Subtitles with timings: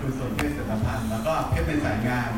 [0.00, 2.30] คุณสนเทพเสรพันธ์แล้วก็เพชรในสายงาน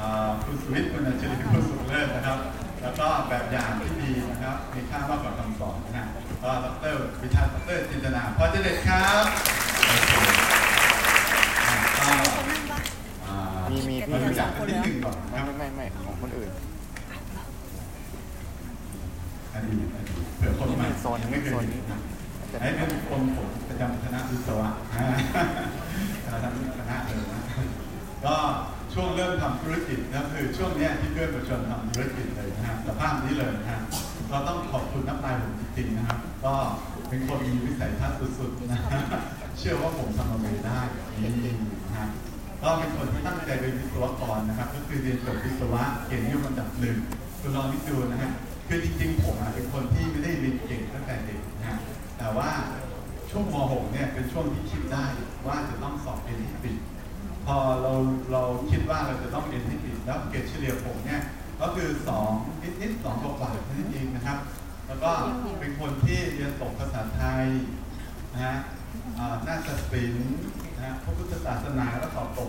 [0.00, 2.38] อ่าคุณสุวิทย์คุณอัญชลีคุณสุขเลิศนะครับ
[2.82, 6.06] แล้วก็แบบอย่างที่ดีนะครับ มีค่ามากกว่าคำสอนนะฮะ
[6.42, 9.24] ก็ดรวิชาดรจินตนาพอจะเด็ดครับ
[9.86, 10.12] โอเค
[11.66, 12.08] อะก็
[13.26, 13.34] อ่า
[13.70, 16.50] มีมีพี่ารู้จักกันนิดหนึ่งก่อนนะคไม่รับไม่ไม่ไม่ของคนอื่น
[19.52, 22.00] อดีตอดีตเผื่อคนใหม่โซนนี้ไม่เคยโซนเห็นี้นนะ
[22.52, 24.68] จะไอ้เป็นคนผมประจำคณะวิศวะ
[26.42, 27.42] อ่าคณะคณะเลยนะ
[28.26, 28.36] ก็
[28.94, 33.80] ช่วงเริ่มทำธุรกิจก็คือช่วงนี้ที่เพื่อนมาชวนทำธุรกิจเลยนะฮะสภาพนี้เลยนะฮะ
[34.30, 36.54] ก็ต้องขอบคุณน้ำลายผมจริงๆนะครับ ก็
[37.08, 38.80] เป็นคนมีวิสัยทัศน์สุดๆนะ
[39.58, 40.80] เชื่อว่าผมทำอะไรได้
[41.22, 41.54] นี่
[41.88, 42.08] นะฮะ
[42.62, 46.96] ก็เป็นคนที่ตั้งใจเป็นวิศวกรนะครับ ก็คือเรียนจบวิศวะเกียรตินิยมอันดับหนึ่ง
[47.40, 48.32] คุณลองนึกดูนะฮะ
[48.68, 51.78] คือจริงๆผมอะเป็นคนที่ไม่ได้เรียนเก่งตั้งแต่เด็กนะฮะ
[52.18, 52.50] แต่ว่า
[53.30, 55.04] ช่วงม .6 เนี่ยเป็นช่วงที่คิดได้
[55.46, 56.76] ว่าจะต้องสอบเอ็นที่ปิด
[57.46, 57.92] พอเรา
[58.32, 61.22] เราคิดว่าเราจะต้องเรียนให้ติดแล้วเกรดเฉลี่ยผมเนี่ย
[61.60, 61.88] ก็คือ
[62.26, 64.38] 2นิดนิดสองกว่าๆแค่นั้นเองนะครับ
[64.86, 65.10] แล้วก็
[65.60, 67.46] เป็นคนที่เรียนตกภาษาไทย
[68.32, 68.56] นะฮะ
[69.48, 70.34] น่าจะศิลป์
[70.76, 72.48] นะฮะพระพุทธศาสนาก็สอบตก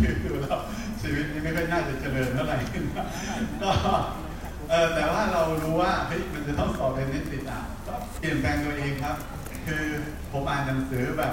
[0.00, 0.60] คือดูแล้ว
[1.00, 2.58] ชีวิตนี้ไม่ค่อยน่าจะเจริญเท่าไหร่
[3.62, 3.70] ก็
[4.70, 9.16] เออแต่ว่าเรารู้ว่าเฮ้ยมันจะต้องสอบเป็นนิติอะก็เปลี่ยนแปลงตัวเองครับ
[9.68, 9.86] คือ
[10.32, 11.32] ผมอ่านหนังสือแบบ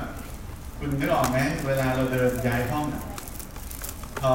[0.79, 2.85] คุณนึกออกไหมเวลาเราเดินย้ายห้อง
[4.19, 4.31] เขา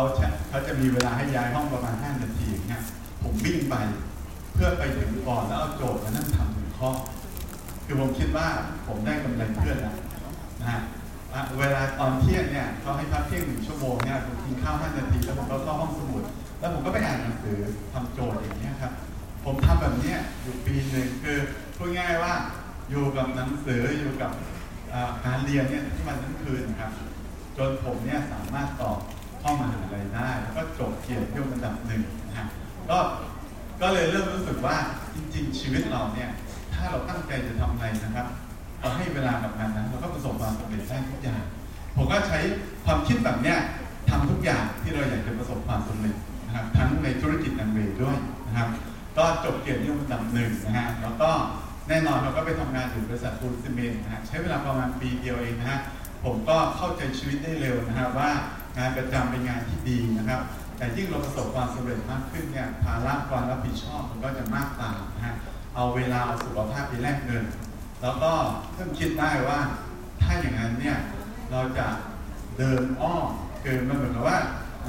[0.48, 2.82] เขาจะมีเวลาให้ย้ายห้องประมาณ5นาทีเนี่ย
[3.22, 3.74] ผมวิ่งไป
[4.52, 6.90] เพื่อไปถึงก่อนแล้วเอาโจทย์มานั่งทำหนึ่งข้อ
[7.84, 8.46] คือผมคิดว่า
[8.86, 9.96] ผมได้กำไรเพื่อนแล้ว
[10.60, 10.80] นะฮะ
[11.58, 16.22] เวลาตอนเที่ยงเนี่ยเขาให้พักเที่ยงหนึ่งชั่วโมงเนี่ยผมกินข้าว5นาทีแล้วผมก็เข้าห้องสมุด
[16.58, 17.58] แล้วผมก็ไปอ่านหนังสือ
[17.92, 18.92] ทำโจทย์อย่างเงี้ยครับ
[19.44, 21.38] ผมทำแบบเนี้ยอยู่ปีหนึ่งคือ
[21.76, 22.34] พูดง่ายว่า
[22.90, 24.32] อยู่กับหนังสืออยู่กับ
[25.26, 26.90] การเรียนเนี่ยที่มันทั้งคืนครับ
[27.56, 28.98] จนผมเนี่ยสามารถตอบ
[29.42, 32.46] ข้ามหาลัยได้ แล้วก็จบเกียรติยมอันดับหนึ่งนะฮะ
[32.90, 32.98] ก็
[33.80, 34.76] ก็เลยเริ่มรู้สึกว่า
[35.14, 36.30] จริง ๆ ชีวิตเราเนี่ย
[36.74, 38.26] ถ้าเราตั้งใจจะทำอะไรนะครับ
[38.80, 41.42] เราให้เวลากับมันนะเราก็ประสบความสำเร็จได้ทุกอย่าง
[41.96, 42.38] ผมก็ใช้
[42.84, 43.58] ความคิดแบบเนี้ย
[44.08, 48.68] ทำทุกอย่างที่เราอยากจะประสบความสำเร็จนะครับทั้งในธุรกิจอันเวด้วยนะครับ
[49.18, 51.30] ก็จบเกียรติยมอันดับหนึ่งนะฮะแล้วก็
[51.92, 55.80] แน่นอนเราก็ไปทำงานอยู่บริษัทปูนซีเมนต์นะฮะใช้เวลาประมาณปีเดียวเองนะฮะ
[56.24, 58.30] ผมก็เข้าใจชีวิตได้เร็วนะฮะว่า
[58.78, 60.40] งานประจำเป็นงานที่ดีนะครับ
[60.76, 65.34] แต่ยิ่งเราประสบความสำเร็จมากขึ้นเนี่ยภาระความรับผิดชอบมันก็จะมากตามนะฮะ
[65.74, 67.44] เอาเวลาเอาสุขภาพไปแลกเงิน
[68.02, 68.32] แล้วก็
[68.72, 69.60] เพิ่งคิดได้ว่า
[70.22, 70.96] ถ้าอย่างนั้นเนี่ย
[71.50, 71.86] เราจะ
[72.58, 73.26] เดินอ้อม
[73.62, 74.38] คือมันเหมือนกับว่า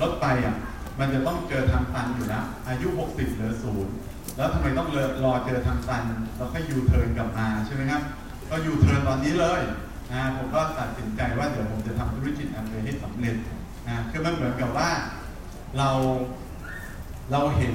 [0.02, 0.56] รถไปอะ
[1.00, 3.94] มันจะต้องเจอทางตันอยู่แล้วอายุ 60เหลือศูนย์
[4.38, 6.04] แล้วทำไมต้องรอรอเจอทางตัน
[6.38, 8.02] แล้วก็ยูเทิร์นกลับมาใช่ไหมครับ
[8.50, 9.62] ก็ยูเทิร์นตอนนี้เลย
[10.12, 13.36] นะผมก็ตัดสินใจว่าเดี๋ยวผมจะทำธุรกิจแอมเวย์ให้สำเร็จ
[13.88, 14.90] นะคือมันเหมือนกับว่า
[15.78, 15.90] เรา
[17.32, 17.74] เราเห็น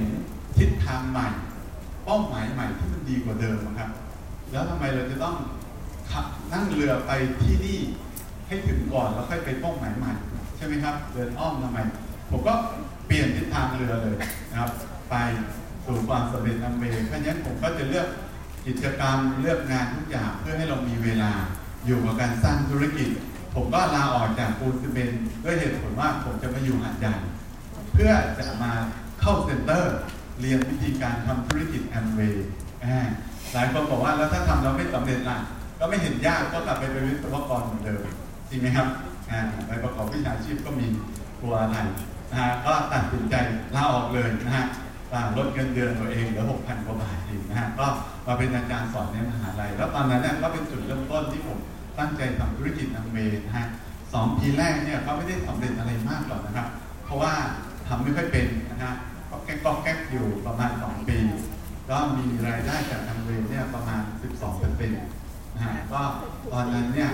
[0.57, 1.29] ทิศทางใหม่
[2.05, 3.91] เป้าหมายใหม่ที่มันดีกว่าเดิมครับ
[4.51, 5.37] แล้วทำไมเราจะต้อง
[6.11, 7.13] ขับนั่งเรือไป
[7.43, 7.79] ที่นี่
[8.47, 10.13] ให้ถึงก่อนแล้วค่อยไปเป้าหมายใหม่
[10.57, 11.79] ใช่ไหมครับ เดินอ้อมทำไม
[12.31, 12.55] ผมก็
[13.07, 14.17] เปลี่ยนทิศทางเรือเลย
[14.51, 14.71] นะครับ
[15.11, 15.15] ไป
[15.87, 18.09] สู่ความสำเร็จอันเวย์เพราะฉะนั้นผมก็จะเลือก
[18.67, 21.33] กิจกรรมเลือกงานทุกอย่างเพื่อให้เรามีเวลา
[21.87, 23.09] อยู่กับการสร้างธุรกิจ
[23.55, 27.15] ผมก็ลาออกจากปูนซีเมนต์ด้วยเหตุผลว่าผมจะมาอยู่หัดใหญ่
[27.93, 28.73] เพื่อจะมา
[29.21, 29.95] เข้า center
[30.41, 32.47] เรียนวิธีการทำธุรกิจแอมเวย์
[33.53, 35.39] หลายคนบอกว่าแล้วถ้าทำแล้วไม่สำเร็จล่ะ
[35.79, 38.01] ก็ไม่เห็นยากก็กลับไปเป็นวิศวกรเหมือนเดิม
[38.51, 38.87] จริงไหมครับ
[39.31, 40.87] อ่าไปประกอบวิชาชีพก็มี
[41.41, 41.79] กลัวอะไร
[42.31, 43.35] นะฮะก็ตัดสินใจ
[43.75, 44.67] ลาออกเลยนะฮะ
[45.37, 47.87] ลดเงินเดือนตัวเองเหลือ6,000กว่าบาทเองนะฮะก็
[48.27, 51.59] มาเป็นอาจารย์สอนในมหาลัย แล้วตอนนั้นเนี่ยก็เป็นจุดเริ่มต้นที่ผม
[51.99, 53.67] ตั้งใจทำธุรกิจแอมเวย์นะฮะ
[54.15, 56.67] สองปีแรกเนี่ยก็ไม่ได้สำเร็จอะไรมากหรอกนะครับ
[57.05, 57.33] เพราะว่า
[57.89, 58.93] ทำไม่ค่อยเป็นนะฮะ
[59.31, 61.19] ก็แก๊กก็แก๊กอยู่ประมาณ 2 ปี
[61.91, 64.99] ก็มีรายได้จากทางเวรเนี่ยประมาณ 12เปอร์เซ็นต์
[65.55, 66.01] นะฮะก็
[66.53, 67.11] ตอนนั้นเนี่ย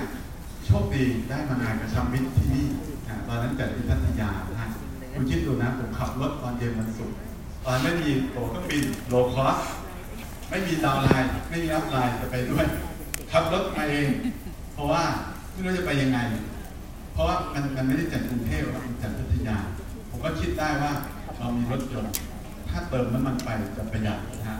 [0.66, 2.66] โชคดีได้มางานกระชับมิตรที่นี่
[3.06, 4.70] นะตอนนั้นจัดที่พัทยานะฮะ
[5.14, 7.16] คุณคิดดูนะผมขับรถตอนเย็นวันศุกร์
[7.64, 9.56] ตอนไม่มีตั๋วเครื่องบิน low cost
[10.50, 12.66] ไม่มี downline ไม่มี upline จะไปด้วย
[13.30, 14.08] ขับรถมาเอง
[14.74, 15.02] เพราะว่า
[15.52, 16.18] ไม่รู้จะไปยังไง
[17.12, 19.56] เพราะว่ามันมันไม่ได้จัดกรุงเทพมันจัดพัทยา
[20.10, 20.92] ผมก็คิดได้ว่า
[21.38, 22.14] เรามีรถยนต์
[22.68, 24.58] ถ้าเติมน้ำมันไปจะประหยัดนะฮะ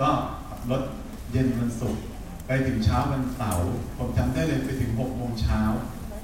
[0.00, 0.08] ก็
[0.48, 0.82] ขับรถ
[1.30, 2.02] เย็นวันศุกร์
[2.46, 5.60] ไปถึงเช้าวันเสาร์ผมจำได้เลยไปถึง6โมงเช้า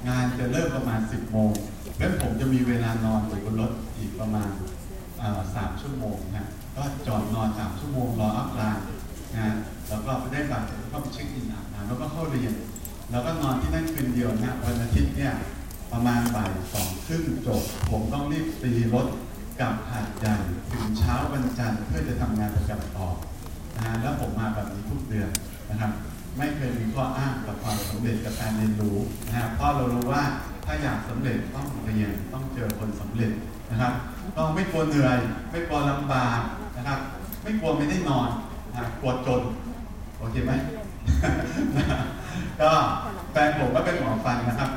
[0.07, 1.51] งานจะเริ่มประมาณ 10โมง
[1.97, 4.49] แล้วผมจะมีเวลานอนอยู่บนรถอีกประมาณ
[5.55, 8.85] สามชั่วโมงนะก็จอดนอนสามชั่วโมงรออัพไลน์
[9.35, 9.55] นะ
[9.89, 12.53] แล้วก็ได้บัตรแล้วก็ไปเช็คอินอาบน้ำแล้วก็เข้าเรียน
[13.11, 15.33] แล้วก็นอนที่นั่นคืนเดียวนะวันอาทิตย์เนี่ย
[15.91, 17.61] ประมาณบ่ายสองครึ่งจบ
[17.91, 19.07] ผมต้องรีบตีรถ
[19.59, 20.35] กลับหาดใหญ่
[20.71, 23.07] ถึงเช้าวันจันทร์เพื่อจะทำงานประจำต่อ
[23.75, 25.29] นะฮะแล้วผมมาแบบนี้ทุกเดือน
[25.69, 25.91] นะครับ
[26.37, 30.23] ไม่เคยมีข้ออ้างกับความสำเร็จกับการเรียนรู้นะฮะเพราะเรารู้ว่า
[30.65, 33.31] ถ้าอยากสำเร็จต้องเรียนต้องเจอคนสำเร็จ
[33.71, 33.93] นะครับ
[34.37, 35.17] ต้องไม่กลัวเหนื่อย
[35.51, 36.39] ไม่กลัวลำบาก
[36.77, 36.99] นะครับ
[37.43, 38.29] ไม่กลัวไม่ได้นอน
[38.75, 39.41] นะกลัวจน
[40.17, 40.51] โอเคไหม
[42.61, 42.71] ก็
[43.31, 44.71] แฟนผมก็เป็นหมอฟันนะครับ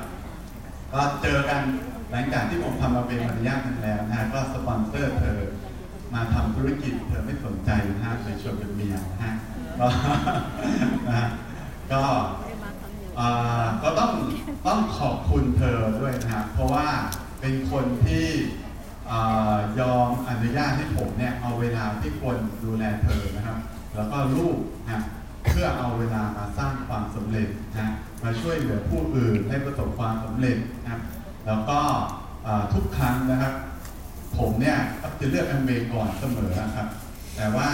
[0.92, 1.60] ก็เจอกัน
[2.10, 5.38] หลังจากที่ผมทำมาเป็นมารยาทกันแล้วนะฮะก็สปอนเซอร์เธอ
[6.14, 9.34] มาทำธุรกิจเธอไม่สนใจนะฮะเลยชวนเป็นเมียนะฮะ
[9.80, 9.86] ก็
[11.08, 11.28] นะ
[11.92, 12.02] ก็
[13.18, 14.10] อ่าก็ต้อง
[14.66, 16.86] ต้องขอบคุณเธอด้วยนะครับเพราะว่า
[17.40, 18.26] เป็นคนที่
[19.80, 23.58] ยอมอนุญาตให้ผมเนี่ยเอาเวลาที่ควรดูแลเธอนะครับ
[23.94, 24.56] แล้วก็ลูก
[24.88, 25.02] นะ
[25.50, 31.00] เพื่อเอาเวลามาสร้างความสำเร็จนะมาช่วยเหลือผู้อื่นให้ประสบความสำเร็จนะ
[31.46, 31.78] แล้วก็
[32.74, 33.54] ทุกครั้งนะครับ
[34.38, 34.76] ผมเนี่ย
[35.20, 36.88] จะเลือกแอมเบก่อนเสมอนะครับ
[37.36, 37.68] แต่ว่า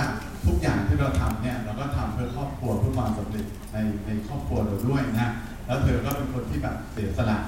[0.46, 3.76] ทุกอย่างที่เราทำเนี่ยเราก็ทำเพื่อครอบครัวเพื่อความสำเร็จใน
[4.06, 5.28] ในครอบครัวเราด้วยนะ
[5.66, 7.38] แล้วเธอก็เป็นคนที่แบบเสียสละ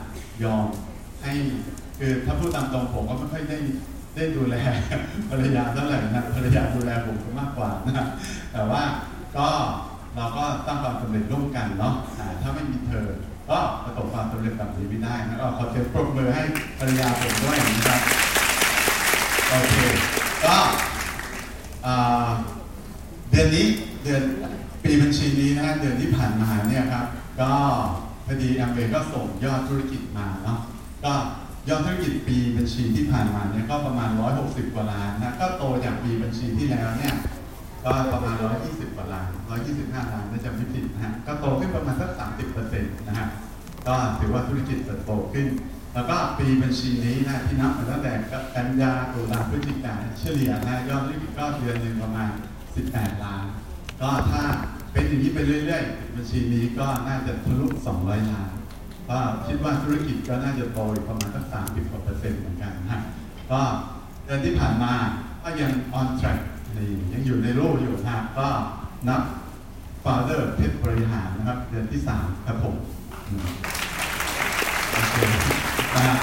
[0.45, 0.65] ยอม
[2.41, 3.59] พูดตามตรงผมก็ไม่ค่อยได้
[4.17, 4.57] ได้ดูแล
[5.31, 8.07] ภรรยาเท่าไหร่นะภรรยาดูแลผมมากกว่านะ
[8.53, 8.83] แต่ว่า
[9.37, 9.49] ก็
[10.17, 11.95] เราก็สร้างความสำเร็จร่วมกันเนาะ
[12.43, 13.07] ถ้าไม่มีเธอ
[13.51, 16.43] ก็ประสบความสำเร็จแบบนี้ไม่ได้นะก็ขอเชิญปรบมือให้
[16.79, 18.01] ภรรยาผมด้วยนะครับ
[19.49, 19.75] โอเค
[20.45, 20.57] ก็
[23.31, 23.67] เดือนนี้
[24.03, 24.23] เดือน
[24.83, 27.07] ปีบัญชีนี้นะเดือนที่ผ่านมาเนี่ยครับ
[27.41, 27.51] ก็
[28.27, 30.59] พอดีแอมเบก็ส่งยอดธุรกิจมาเนาะ
[31.05, 31.13] ก็
[31.69, 34.11] ยอดธุรกิจปีบัญชีที่ผ่านมาเนี่ยก็ประมาณ
[34.43, 37.15] 160 กว่าล้านนะก็โตจากปีบัญชีที่แล้วเนี่ย
[37.85, 38.35] ก็ประมาณ
[38.65, 39.29] 120 กว่าล้าน
[39.67, 42.11] 125 ล้านถ้าจำไม่ผิดนะฮะก็โตขึ้นประมาณสัก
[42.59, 43.29] 30%นะฮะ
[43.87, 45.47] ก็ถือว่าธุรกิจเติบโตขึ้น
[45.95, 48.13] แล้วก็ปีบัญชีนี้นะที่นับมาตั้งแต่
[48.55, 52.31] กันยาตุลาพฤศจิกาเฉลี่ยนะยอดธุรกิจก็เดือนหนึ่งประมาณ
[52.77, 53.45] 18 ล้าน
[54.01, 54.43] ก็ถ้า
[54.93, 57.67] เป็นอย่างนี้ไปเรื่อยๆ บัญชีนี้ก็น่าจะทะลุ
[58.01, 58.51] 200 ล้าน
[59.11, 63.01] ก็คิดว่าธุรกิจก็น่าจะโตอีกประมาณสัก30กว่าเปอร์เซ็นต์เหมือนกันนะ
[63.51, 63.61] ก็
[64.25, 64.93] เดือนที่ผ่านมา
[65.43, 66.39] ก็ยัง on track
[66.77, 68.49] นี่ยังอยู่ในรูปอยู่นะก็
[69.09, 69.23] นับ
[70.05, 72.75] father เพชรบริหารนะครับ เดือนที่3ครับผม
[74.93, 75.17] โอเค
[75.95, 76.17] นะฮะ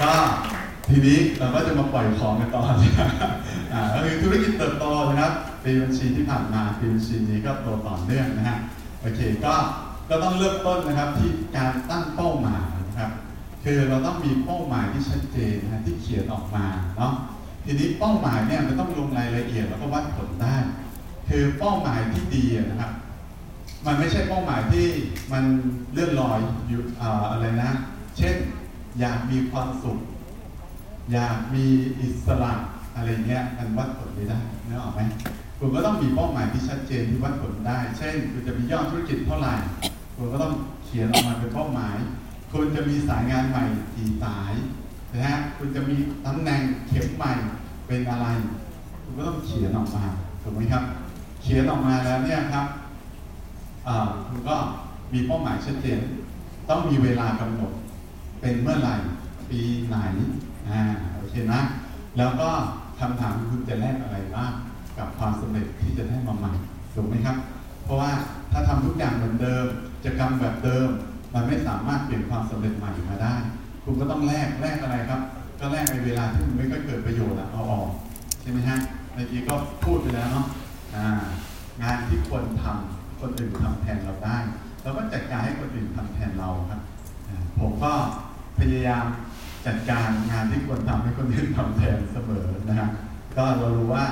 [0.00, 0.12] ก็
[0.88, 2.62] ทีนี้เราก็จะมาปล่อยของกันต่อ
[3.72, 5.32] อ่าก็คือธุรกิจเติบโตนะครับ
[5.64, 8.58] ปีบัญชีที่ผ่านมาปีบัญชีนี้ก็โตต่อเนื่องนะฮะ
[9.00, 9.54] โอเคก็
[10.12, 13.10] ก็ต้องเริ่มต้นนะครับที่การตั้งเป้าหมายนะครับ
[13.64, 16.66] คือเราต้องมีเป้าหมายที่ชัดเจนนะที่เขียนออกมา
[16.96, 17.12] เนาะ
[17.64, 20.56] ทีนี้เป้าหมายเนี่ยมันต้องลงรายละเอียดแล้วก็วัดผลได้
[21.28, 22.92] คือเป้าหมายที่ดีนะครับ
[23.86, 24.86] มันไม่ใช่เป้าหมายที่
[25.32, 25.44] มัน
[25.92, 27.70] เลื่อนลอยอยู่อ่าอะไรนะ
[28.18, 28.36] เช่น
[29.00, 29.98] อยากมีความสุข
[31.12, 31.66] อยากมี
[32.00, 32.52] อิสระ
[32.96, 35.00] อะไรเงี้ยมันวัดผลไม่ได้นึกออกไหม
[35.58, 39.54] คุณก็ต้องมีเป้าหมายที่ชัดเจนที่วัดผลได้ เช่นคุณจะมียอดธุรกิจเท่าไหร่
[40.16, 40.52] คุณก็ต้อง
[40.84, 41.96] เขียนออกมาเป็นเป้าหมาย
[42.52, 43.64] คุณจะมีสายงานใหม่
[43.94, 44.52] กี่สาย
[45.12, 47.32] นะฮะคุณจะมีตำแหน่งเข็มใหม่
[47.86, 48.26] เป็นอะไร
[49.02, 50.04] คุณก็ต้องเขียนออกมา
[50.42, 50.84] ถูกไหมครับ
[51.42, 52.66] เขียนออกมาแล้วเนี่ยครับ
[54.26, 54.56] คุณก็
[55.12, 56.00] มีเป้าหมายชัดเจน
[56.68, 57.72] ต้องมีเวลากำหนด
[58.40, 58.94] เป็นเมื่อไหร่
[59.50, 59.96] ปีไหน
[60.68, 60.80] อ่า
[61.14, 61.60] โอเคนะ
[62.18, 62.48] แล้วก็
[63.00, 64.52] คำถามคุณจะแลกอะไรบ้าง
[64.98, 66.52] กับความสำเร็จที่จะได้มาใหม่
[66.94, 67.36] ถูกไหมครับ
[67.84, 68.10] เพราะว่า
[68.52, 69.66] ถ้าทำทุกอย่างเหมือนเดิม
[70.04, 70.88] จะกรรมแบบเดิม
[71.34, 73.34] มันไม่สามารถเปลี่ยนความสำเร็จใหม่มาได้
[73.84, 75.20] คุณก็ต้องแลกแลกอะไรครับ
[75.60, 77.88] ก็แลกในเวลาที่มันไม่ค่อยเกิดประโยชน์อะเอาออก
[78.40, 78.78] ใช่ไหมฮะ
[79.14, 79.54] เมื่อกี้ก็
[79.84, 80.46] พูดไปแล้วเนาะ
[81.82, 84.36] งานที่ควรทำคนอื่นทำแทนเราได้
[84.82, 86.80] เราก็จัดการให้คนอื่นทำแทนเราครับ
[87.60, 87.92] ผมก็
[88.58, 89.04] พยายาม
[89.66, 92.90] จัดการงานที่ควรทำให้คนอื่นทำแทนเสมอนะครับ
[93.36, 94.04] ก็เรารู้ว่า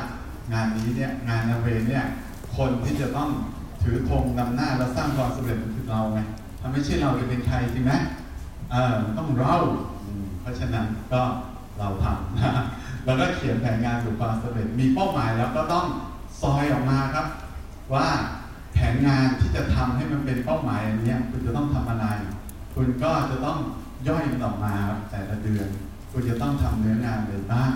[0.52, 2.04] งานนี้เนี่ยงานนาเวเนี่ย
[2.56, 3.30] คนที่จะต้อง
[3.83, 6.21] ถือธงนำหน้าและสร้างความสำเร็จคือเราไง
[6.61, 7.93] ถ้าไม่ใช่เราจะเป็นใครจริงไหม
[8.71, 9.57] เออต้องเรา
[10.41, 11.21] เพราะฉะนั้นก็
[11.79, 12.65] เราทำนะ
[13.05, 15.85] แล้วก็เขียนแผนงานสู่ความสำเร็จ มีเป้าหมายแล้วก็ต้อง
[16.43, 17.27] ซอยออกมาครับ
[17.95, 18.07] ว่า
[18.75, 22.07] แผนงานที่จะทำให้มันเป็นเป้าหมายอันนี้คุณจะต้องทำอะไร
[22.75, 23.59] คุณก็จะต้อง
[24.09, 25.69] ย่อยมันออกมาครับแต่ละเดือน
[26.13, 27.71] คุณจะต้องทำเนื้องานอะไรบ้าง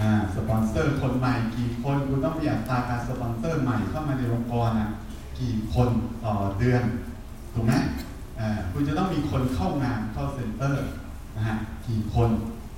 [0.00, 4.90] อ่าสปอนเซอร์คนใหม่กี่คน คุณต้องมีอัตาการสปอนเซอร์ใหม่เข้ามาในองค์กรอะ
[5.40, 5.88] กี่คน
[6.24, 6.82] ต่อเดือน
[7.52, 7.72] ถูกไหม
[8.72, 10.86] คุณจะต้องมีคนเข้างานเข้า center
[11.36, 11.56] นะฮะ
[11.86, 12.28] กี่คน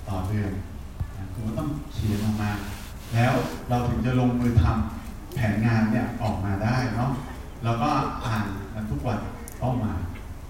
[0.09, 0.51] ต่อเดือน
[1.15, 2.51] อ่าคุณก็ต้องเขียนออกมา
[3.15, 3.33] แล้ว
[3.69, 7.11] เราถึงจะลงมือทำแผนงานเนี่ยออกมาได้เนาะ
[7.65, 7.89] แล้วก็
[8.25, 9.19] อ่านมันทุกวัน
[9.59, 9.99] เป้าหมาย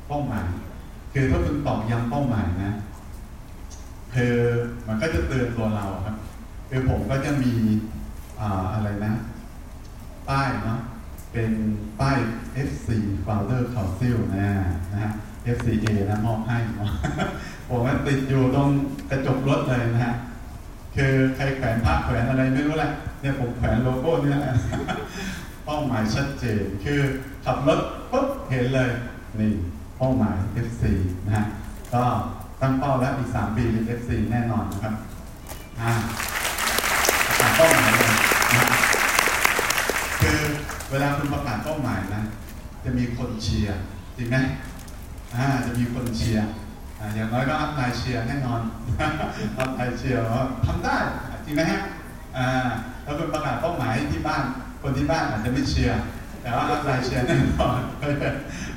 [0.09, 0.45] เป้าหมาย
[1.13, 2.73] คือถ้าคุณตอกย้ำเป้าหมายนะ
[4.15, 4.35] คือ
[4.87, 6.17] มันก็จะเตือนตัวเราครับ
[6.69, 7.53] คือผมก็จะมี
[8.41, 9.13] อ่าอะไรนะ
[10.29, 10.81] ป้ายเนาะ
[11.33, 11.53] เป็น
[12.01, 12.19] ป้าย
[12.69, 12.89] FC
[13.27, 14.49] Founder Council นะ
[14.93, 15.13] นะฮะ
[15.57, 16.57] FCA นะมอบให้
[17.69, 18.69] ผมว่าติดอยู่ตรง
[19.11, 20.15] กระจกรถเลยนะฮะ
[20.97, 24.55] คือใครแขวนภาแขวนอะไรไม่รู้แหละเนี่ยผมแขวนโลโก้เนี่ยแหละ
[25.65, 27.01] เป้าหมายชัดเจน คือ
[27.45, 28.91] ขับรถปุ๊บเห็นเลย
[29.41, 29.53] นี่
[29.99, 30.37] เป้าหมาย
[30.67, 30.83] FC
[31.25, 31.45] นะฮะ
[31.95, 32.03] ก็
[32.61, 34.95] ตั้งเป้าแล้วอีก 3 ปีเป็น FC แน่นอนนะครับ
[35.81, 35.91] อ่า
[37.57, 38.12] เป้าหมายเลยนะ
[40.93, 42.23] เวลาคุณประกาศเป้าหมายนะ
[42.85, 43.79] จะมีคนเชียร์
[44.17, 44.37] จริงไหม
[45.35, 46.47] อ่าจะมีคนเชียร์
[47.15, 48.61] อย่างน้อยก็ upline เชียร์แน่นอน
[49.59, 50.21] upline เชียร์
[50.67, 50.97] ทำได้
[51.45, 51.81] จริงไหมฮะ
[52.37, 52.69] อ่า
[53.03, 54.45] แล้วคุณประกาศเป้าหมายที่บ้าน
[54.83, 55.99] คนที่บ้านอาจจะไม่เชียร์
[56.43, 57.79] แต่ว่า upline เชียร์แน่นอน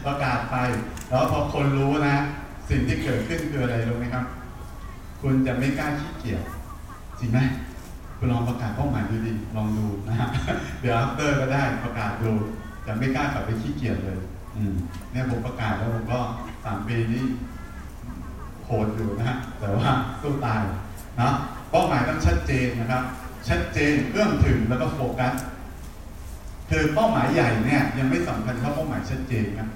[0.05, 0.55] ประกาศไป
[1.07, 2.15] แล้วพอคนรู้นะ
[2.69, 4.25] สิ่งที่เกิดขึ้นคืออะไรรู้ไหมครับ
[5.21, 6.41] คุณจะไม่กล้าขี้เกียจ
[7.19, 7.39] จริงไหม
[8.25, 10.29] คุณลองประกาศเป้าหมายดูดิลองดูนะฮะ
[10.81, 12.31] เดี๋ยว after ก็ได้ประกาศดู
[12.85, 14.19] จะไม่กล้ากลับไปขี้เกียจเลย
[14.55, 14.73] อืม
[15.11, 16.19] เนี่ยผมประกาศแล้วผมก็
[16.65, 17.23] สามปีนี้
[18.65, 19.89] โหดอยู่นะฮะแต่ว่า
[20.21, 20.61] สู้ตาย
[21.19, 21.29] นะ
[21.71, 23.03] เป้าหมายต้องชัดเจนนะครับ
[23.49, 25.33] ชัดเจนเอื้อมถึงแล้วก็โฟกัส
[26.69, 29.69] คือเป้าหมายใหญ่เนี่ยยังไม่สำคัญเท่าเป้าหมายชัดเจนครับ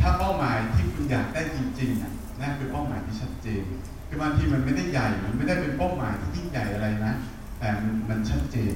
[0.00, 3.62] ถ้าเป้าหมายที่คุณอยากได้จริงๆน่ะนั่นคือเป้าหมายที่ชัดเจน
[4.08, 7.14] คือบางทีมันไม่ได้ใหญ่ มันไม่ได้เป็นเป้าหมายที่ยิ่งใหญ่อะไรนะ
[7.62, 7.72] แต่
[8.08, 8.74] มันชัดเจน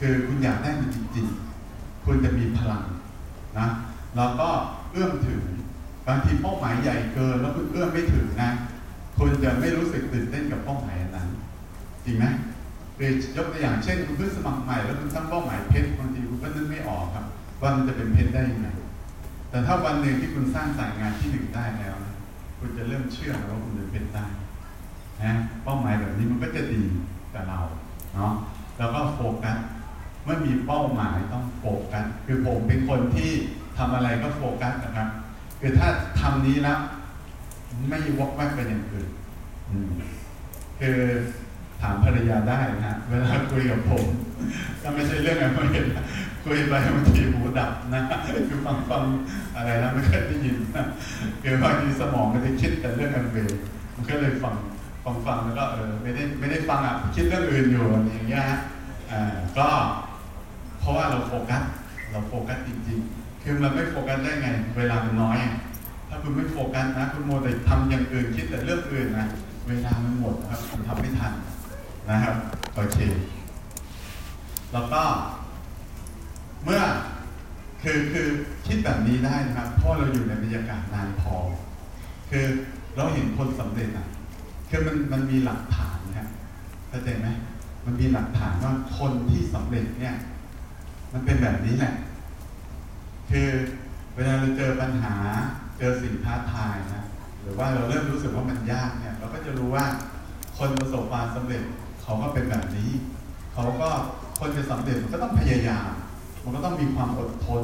[0.00, 2.84] คือคุณอยากได้มันจริงๆคุณจะมีพลัง
[3.58, 3.66] นะ
[4.16, 4.48] แล้วก็
[4.90, 5.42] เอื้อมถึง
[6.06, 8.50] บางทีเป้าหมายใหญ่เกินแล้วคุณเอื้อมไม่ถึงนะ
[9.18, 11.28] คุณจะไม่รู้สึกตื่นเต้นกับเป้าหมายอันนั้น
[12.04, 12.24] จริงไหม
[12.96, 17.24] คือยกตัวอย่างเช่นคุณเพิ่งสมัครใหม่แล้วคุณตั้งเป้าหมายเพชรบางทีคุณก็นึกไม่ออกครับ
[17.60, 18.68] ว่ามันจะเป็นเพชรได้ยังไง
[19.50, 21.96] แต่ถ้าวันหนึ่งที่คุณสร้างสายงานที่หนึ่งได้แล้ว
[22.58, 24.26] คุณจะเริ่มเชื่อแล้วว่าคุณจะเป็นได้
[25.22, 25.32] นะ
[25.64, 26.82] เป้าหมายแบบนี้มันก็จะดี
[27.34, 27.60] กับเรา
[28.14, 28.32] เนาะ
[28.78, 29.58] แล้วก็โฟกัส
[30.24, 33.30] เมื่อมีเป้าหมายต้องโฟกัสคือผมเป็นคนที่
[33.78, 35.08] ทำอะไรก็โฟกัสนะครับ
[35.60, 35.88] คือถ้า
[36.20, 36.78] ทำนี้แล้ว
[37.88, 39.08] ไม่วกแวกไปอย่างอื่น
[40.80, 40.98] คือ
[41.82, 44.04] ถามภรรยาได้นะเวลาคุยกับผม
[44.82, 45.86] ก็ไม่ใช่เรื่องอะไรเห็น
[46.44, 48.02] คุยไปบางทีหูดับนะ
[48.48, 49.02] คือฟังฟัง
[49.56, 50.86] อะไรนะไม่เคยได้ยินนะ
[51.42, 53.52] คือบางทีสมองมันจะคิดแต่เรื่องอันเวร
[53.94, 54.54] มันก็เลยฟัง
[55.04, 58.60] ฟังฟังแล้วก็เออไม่ได้ไม่ได้ฟังอะคิดเรื่องอื่นอยู่อย่างเงี้ยฮะ
[59.10, 59.22] อ่า
[59.58, 59.68] ก็
[60.78, 61.62] เพราะว่าเราโฟกัส
[62.10, 65.38] เราโฟกัสจริงๆ คือมันไม่โฟกัสได้ไง เวลามันน้อย
[66.08, 69.26] ถ้าคุณไม่โฟกัสนะ คุณโมแต่ทำอย่างอื่นคิดแต่เรื่องอื่นนะ
[69.66, 71.32] เวลามันหมดครับคุณทำไม่ทัน
[72.10, 72.34] นะครับ
[72.74, 72.98] โอเค
[74.72, 75.02] แล้วก็
[76.64, 76.80] เมื่อ
[77.82, 78.26] คือคือ
[78.66, 81.34] คิดแบบนี้ได้นะครับเพราะเราอยู่ในบรรยากาศนานพอ
[82.30, 82.44] คือ
[82.96, 84.06] เราเห็นคนสำเร็จอะ
[84.70, 86.28] คือมันมันมีหลักฐานนะครับ
[86.88, 87.26] เข้าใจไหม
[87.86, 90.16] มันมีหลักฐานว่าคนที่สำเร็จเนี่ย
[91.12, 91.94] มันเป็นแบบนี้แหละ
[93.30, 93.48] คือ
[94.14, 95.14] เวลาเราเจอปัญหา
[95.78, 97.04] เจอสิ่งท้าทายนะ
[97.42, 99.84] หรือว่าเราเริ่มรู้สึกว่ามันยากเนี่ย เราก็จะรู้ว่า
[100.58, 101.62] คนประสบความสำเร็จ
[102.02, 102.90] เขาก็เป็นแบบนี้
[103.52, 103.88] เขาก็
[104.38, 105.88] คนจะสำเร็จมันก็ต้องพยายาม
[106.44, 107.62] มันก็ต้องมีความอดทน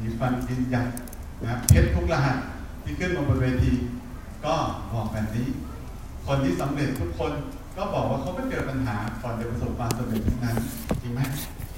[0.00, 0.86] มีฟันยืนยัน
[1.42, 2.38] นะเพชรทุกรหัส
[2.82, 3.72] ที่ขึ้นมาบนเวที
[4.44, 4.54] ก็
[4.92, 5.46] บอกแบบนี้
[6.26, 7.32] คนที่สำเร็จทุกคน
[7.76, 10.56] ก็บอกว่าเขาก็เจอปัญหาก่อนจะประสบความสำเร็จทั้งนั้น
[11.02, 11.20] จริงไหม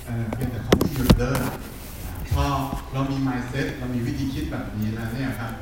[0.06, 1.40] เออเพียงแต่เขาไม่หยุดเดิน
[2.34, 2.46] พอ
[2.92, 5.52] เรามี mindset เรามีวิธีคิดแบบนี้แล้วเนี่ยครับ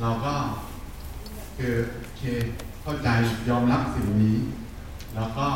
[0.00, 0.34] เราก็
[1.56, 2.22] คือโอเค
[2.82, 3.08] เข้าใจ
[3.48, 4.36] ยอมรับสิ่งนี้
[5.16, 5.46] แล้วก็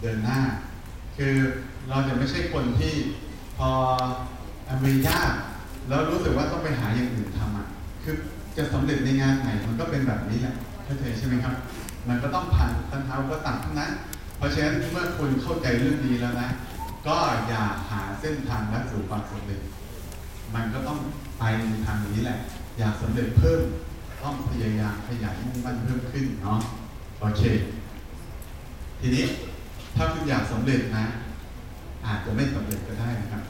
[0.00, 0.40] เดินหน้า
[1.16, 1.34] คือ
[1.88, 2.94] เราจะไม่ใช่คนที่
[3.58, 3.70] พอ
[4.70, 5.18] อเมริกา
[5.88, 7.66] แล้วรู้สึกว่าต้องไปหาอย่างอื่นทำอะ
[8.02, 8.14] คือ
[8.56, 10.54] จะสำเร็จในงานไหนมันก็เป็นแบบนี้แหละ
[10.84, 11.54] เข้าใจใช่ไหมครับ
[12.08, 13.92] มันก็ต้องผ่านทันเท้าก็ตั้งนั้น
[14.36, 16.48] เพราะฉะนั้นเมื่อคุณเข้าใจเรื่องนี้แล้วนะ
[17.06, 17.16] ก็
[17.48, 19.60] อย่าหาเส้นทางและสู่ความสำเร็จ
[20.54, 20.98] มันก็ต้อง
[21.38, 21.44] ไป
[21.86, 22.38] ทางนี้แหละ
[22.78, 23.60] อยากสำเร็จเพิ่ม
[24.22, 26.60] ต้องพยายามขยันมุ่งมั่นเพิ่มขึ้นเนาะ
[27.18, 27.42] โอเค
[29.00, 29.24] ทีนี้
[29.96, 31.06] ถ้าคุณอยากสำเร็จนะ
[32.06, 33.42] อาจจะไม่สำเร็จก็ได้นะครับ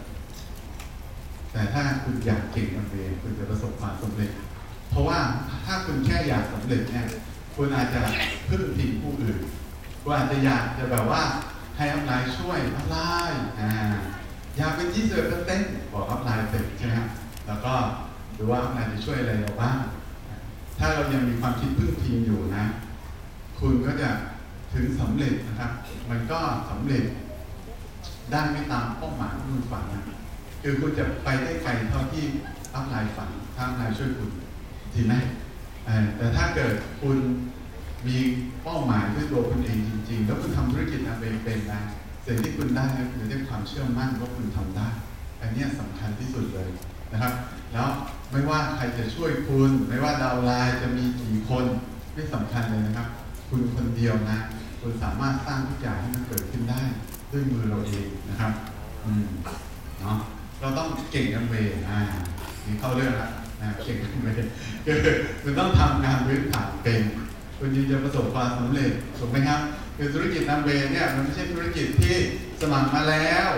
[1.52, 4.30] แต่ถ้าคุณอยากเก่งมันเองคุณจะประสบความสำเร็จ
[4.90, 5.18] เพราะว่า
[5.66, 7.06] ถ้าคุณแค่อยากสำเร็จเนี่ย
[7.56, 8.02] คุณอาจจะ
[8.48, 9.38] พึ่งพิงผู้อื่น
[10.02, 11.22] คุณอาจจะอยากจะแบบว่า
[11.76, 13.70] ให้ upline ช่วย upline อ่า
[14.56, 16.96] อยากเป็นยี่สิบเต้นบอก upline เสร็จใช่ไหม
[17.46, 17.72] แล้วก็
[18.36, 19.78] ดูว่า upline จะช่วยอะไรเราบ้าง
[20.78, 22.64] ถ้าเรายังมีความคิดพึ่งพิงอยู่นะ
[23.60, 24.10] คุณก็จะ
[24.72, 25.72] ถึงสำเร็จนะครับ
[26.10, 26.40] มันก็
[26.70, 27.04] สำเร็จ
[28.30, 30.04] ได้ไม่ตามเป้าหมายที่คุณฝันนะ
[30.62, 32.24] คือคุณจะไปได้ไกลเท่าที่
[32.74, 34.30] upline ฝันถ้า upline ช่วยคุณ
[34.94, 35.14] จริงไหม
[36.16, 37.16] แต่ถ้าเกิดคุณ
[38.06, 38.16] มี
[38.62, 41.80] เป้าหมายเพื่อตัวคุณเองจริง ๆ แล้วคุณทำธุรกิจเป็นเป็นนะ
[42.26, 44.88] สิ่งที่คุณได้คือได้ความเชื่อมั่นว่าคุณทำได้
[45.40, 46.68] อันเนี้ยสำคัญที่สุดเลย
[47.12, 47.32] นะครับ
[47.72, 47.88] แล้ว
[48.30, 51.64] ไม่ว่าใครจะช่วยคุณ ไม่ว่าดาวไลน์จะมีกี่คน
[52.14, 53.08] ไม่สำคัญเลยนะครับ
[53.48, 54.38] คุณคนเดียวนะ
[54.80, 56.82] คุณสามารถสร้างทุกอย่างให้มันเกิดขึ้นได้
[57.30, 58.52] ด้วยมือเราเองนะครับ
[59.04, 59.26] อืม
[60.00, 60.16] เนาะ
[60.60, 62.00] เราต้องเก่งกันเวย์อ่า
[62.70, 64.52] นี่เข้าเรื่องละอ่าเก่งกันเวย์
[64.84, 64.96] คือ
[65.42, 67.02] คุณต้องทำงานพื้นฐานเป็น
[67.58, 69.60] คุณจึงจะประสบความสำเร็จถูกไหมครับ
[69.96, 72.16] คือธุรกิจนัมเวย์เนี่ยมันไม่ใช่ธุรกิจที่
[72.60, 73.50] สมัครมาแล้ว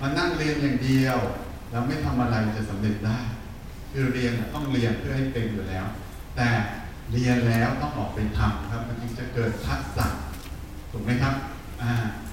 [0.00, 1.18] มานั่งเรียนอย่างเดียว
[1.70, 3.18] แล้วไม่ทำอะไรจะสำเร็จได้
[3.92, 5.84] คือเรียนต้องเรียนเพื่อให้เป็นอยู่แล้ว
[6.36, 6.48] แต่
[7.12, 10.06] เรียนแล้วต้องออกไปทำครับมันจึงจะเกิดทักษะ
[10.90, 11.34] ถูกไหมครับ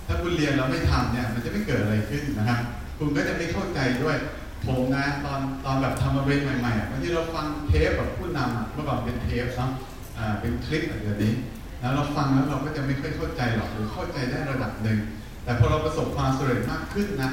[0.06, 2.60] ถ้าคุณเรียนแล้วไม่ทำเนี่ยมันจะไม่เกิดอะไรขึ้นนะครับ
[2.98, 4.18] คุณก็จะไม่เข้าใจด้วย
[4.66, 9.70] ผมนะตอนตอนแบบทำมาเวนใหม่ๆอะบางทีเราฟังเทปแบบผู้นำเมื่อก่อนเป็นเทปนะ
[10.18, 11.34] อ่าเป็นคลิปอะไรแบบนี้
[11.80, 15.00] แล้วเราฟังแล้วเราก็จะไม่ค่อยเข้าใจหรอกหรือเข้าใจได้ระดับหนึ่ง
[15.44, 17.32] แต่พอเราประสบความสำเร็จมากขึ้นนะ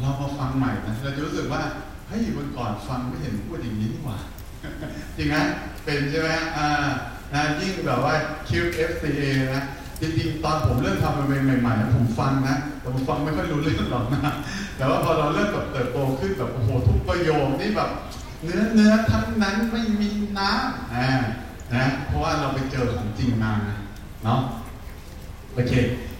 [0.00, 1.62] เรามาฟังใหม่นะเราจะรู้สึกว่า
[2.08, 4.18] เฮ้ยวันก่อนฟังไม่เห็นพูดอย่างนี้นี่หว่า
[5.16, 5.36] จริงไหม
[5.84, 6.88] เป็นใช่ไหมอ่า
[7.34, 8.14] นะยิ่งแบบว่า
[8.48, 9.22] QFCA
[9.54, 9.62] นะ
[10.00, 14.34] จริงๆตอนผมเริ่มทำใหม่ๆผมฟังนะแต่ผมฟังไม่ค่อยรู้เรื่องหรอกนะ
[14.76, 17.90] แต่ว่าพอเราเริ่มแบบเติบโตขึ้นแบบโอ้โหทุกประโยคนี่แบบ
[18.44, 21.10] เนื้อเนื้อทั้งนั้นไม่มีน้ำอ่า
[21.74, 23.52] นะเพราะว่าเราไปเจอของจริงมา
[24.24, 24.40] เนาะ
[25.54, 25.72] โอเค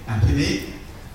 [0.06, 0.52] อะทีนี้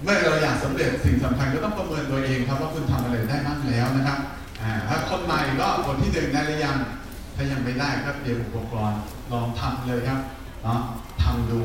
[0.03, 4.19] เมื่อเราอยากสำเร็จสิ่งสำคัญก็ต้องประเมินตัวเองครับว่าคุณทำอะไรได้บ้างแล้วนะครับ
[4.61, 6.77] อ่าถ้าคนใหม่ก็บทที่หนึ่งได้หรือยัง
[7.35, 8.99] ถ้ายังไม่ได้ก็เตรียมอุปกรณ์
[9.31, 10.19] ลองทำเลยครับ
[10.65, 10.81] เนาะ
[11.23, 11.59] ทำดู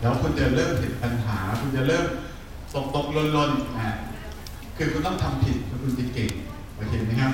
[0.00, 2.06] แล้วคุณจะเริ่มเห็นปัญหา คุณจะเริ่ม
[2.74, 3.88] ตกๆหล่นๆอ่า
[4.76, 6.30] คือคุณต้องทำผิดแล้วคุณจะเก่ง
[6.74, 7.32] โอเคไหมครับ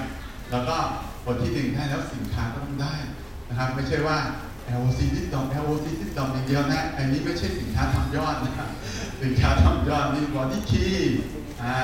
[0.51, 0.77] แล้วก็
[1.25, 2.95] บทที่หนึ่งได้แล้วสินค้าก็ต้องได้
[3.49, 4.19] นะครับ ไม่ใช่ว่า
[4.75, 8.69] LOC ที่ดอก LOC ที่ดอกอย่างเดียวนะอันนี้ไม่ใช่สินค้าทำยอดนะครับ
[9.23, 10.87] สินค้าทำยอดนี่ BodyKey
[11.63, 11.77] อ่า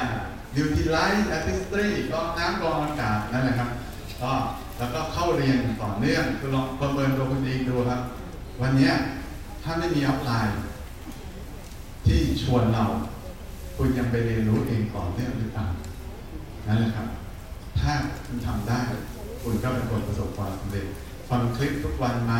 [0.55, 3.71] Nutrilite Artistry กรองน้ำกรองอากาศนั่นแหละครับ
[4.23, 4.33] ก็
[4.79, 8.01] แล้วก็เข้าเรียนต่อเนื่องคือลองประเมินตัวคุณเองดูครับ
[8.63, 8.91] วันนี้
[9.71, 10.61] ถ้าไม่มีอัพไลน์
[12.07, 12.85] ที่ชวนเรา
[13.77, 15.67] คุณยังไปเรียนรู้เองต่อนเนื่องหรือเปล่า
[16.67, 17.09] นั่นแหละครับ
[17.81, 17.93] ถ้า
[18.27, 18.81] คุณทำได้
[19.43, 20.87] คุณก็เป็นคนประสบความสำเร็จ
[21.29, 22.35] ฟังคลิปทุกวันไหม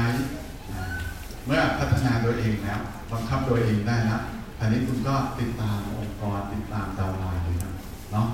[1.47, 2.81] เมื่อพัฒนาตัวเองแล้ว
[3.13, 4.23] บังคับตัวเองได้แล้ว
[4.61, 7.73] อันนี้คุณก็ติดตามองค์กรติดตามดาวน์ไลน์เลยครับ
[8.13, 8.27] เนาะ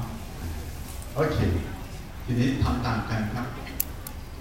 [1.14, 1.38] โอเค
[2.24, 3.46] ทีนี้ทำตามกันครับ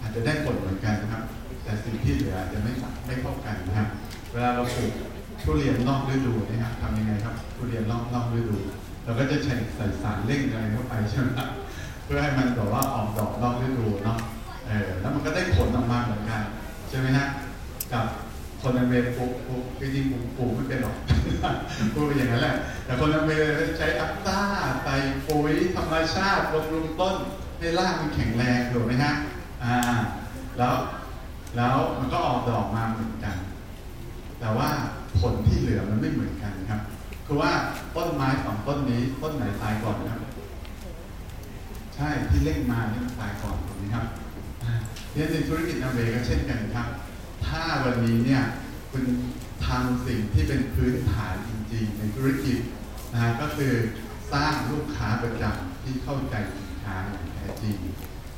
[0.02, 1.24] อาจจะได้ผลเหมือนกันนะครับ
[1.63, 2.72] แต่สิ่งที่เหลืออาจจะไม่
[3.06, 3.89] ไม่เท่ากันนะครับ
[4.34, 4.93] เวลาเราปลูก
[5.41, 8.58] ทุเรียนนอกฤดูนะครับทำยังไงครับทุเรียนนอกนอกฤดู
[9.04, 11.50] เราก็จะใช้ใส่สารเร่งอะไรเข้าไปใช่ไหมครับ
[12.04, 14.17] เพื่อให้มันแบบว่าออกดอกนอกฤดูเนาะ
[14.65, 16.41] เออแล้วมันก็ได้ผลออกมาเหมือนกัน
[16.89, 17.28] ใช่ไหมฮะ
[17.93, 18.06] กับ
[18.62, 20.96] คนในเวรปลูกปลูกจริงปลูกปลูกไม่เป็นหรอก
[21.93, 24.39] พูดไปอย่างนั้นแหละ แต่คนในเวรใช้อัพต้า
[24.84, 24.96] ใส่
[25.28, 27.15] ปุ๋ยธรรมชาติบำรุงต้น
[27.60, 29.13] ให้รากมันแข็งแรงถูกไหมฮะ
[29.63, 29.76] อ่า
[30.58, 30.76] แล้ว
[31.58, 33.36] แล้วมันก็ออกดอกมาเหมือนกัน
[34.44, 34.70] แต่ว่า
[35.20, 36.82] ผลที่เหลือมันไม่เหมือนกันครับ
[37.26, 37.52] คือว่า
[37.96, 40.22] ต้นไม้สองต้นนี้ต้นไหนตายก่อนครับ
[41.96, 44.06] ใช่ที่เล่งมาเนี่มันตายก่อนถูกไหมครับ
[45.14, 46.88] เนี่ยในธุรกิจนาเวก็เช่นกันครับ
[47.48, 48.42] ถ้าวันนี้เนี่ย
[48.92, 49.04] คุณ
[49.66, 52.58] ทำสิ่งที่เป็นพื้นฐานจริง ๆ ในธุรกิจ
[53.12, 53.74] นะฮะก็คือ
[54.34, 57.76] สร้างลูกค้าประจำที่เข้าใจสินค้าอย่างแท้จริง